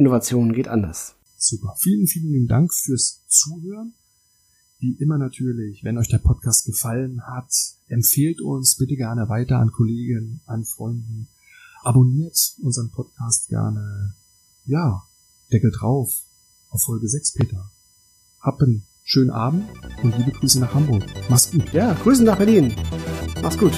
Innovation 0.00 0.54
geht 0.54 0.68
anders. 0.68 1.14
Super. 1.36 1.74
Vielen, 1.78 2.06
vielen 2.06 2.32
lieben 2.32 2.48
Dank 2.48 2.72
fürs 2.72 3.26
Zuhören. 3.28 3.92
Wie 4.78 4.94
immer 4.94 5.18
natürlich, 5.18 5.84
wenn 5.84 5.98
euch 5.98 6.08
der 6.08 6.18
Podcast 6.18 6.64
gefallen 6.64 7.20
hat, 7.26 7.52
empfehlt 7.88 8.40
uns 8.40 8.76
bitte 8.76 8.96
gerne 8.96 9.28
weiter 9.28 9.58
an 9.58 9.72
Kollegen, 9.72 10.40
an 10.46 10.64
Freunden. 10.64 11.28
Abonniert 11.82 12.54
unseren 12.62 12.90
Podcast 12.90 13.48
gerne. 13.48 14.14
Ja, 14.64 15.06
Deckel 15.52 15.70
drauf 15.70 16.10
auf 16.70 16.82
Folge 16.82 17.08
6, 17.08 17.34
Peter. 17.34 17.70
Einen 18.40 18.86
schönen 19.10 19.30
Abend 19.30 19.64
und 20.04 20.16
liebe 20.16 20.30
Grüße 20.30 20.60
nach 20.60 20.72
Hamburg. 20.72 21.02
Mach's 21.28 21.50
gut. 21.50 21.72
Ja, 21.72 21.94
Grüße 21.94 22.22
nach 22.22 22.36
Berlin. 22.36 22.72
Mach's 23.42 23.58
gut. 23.58 23.72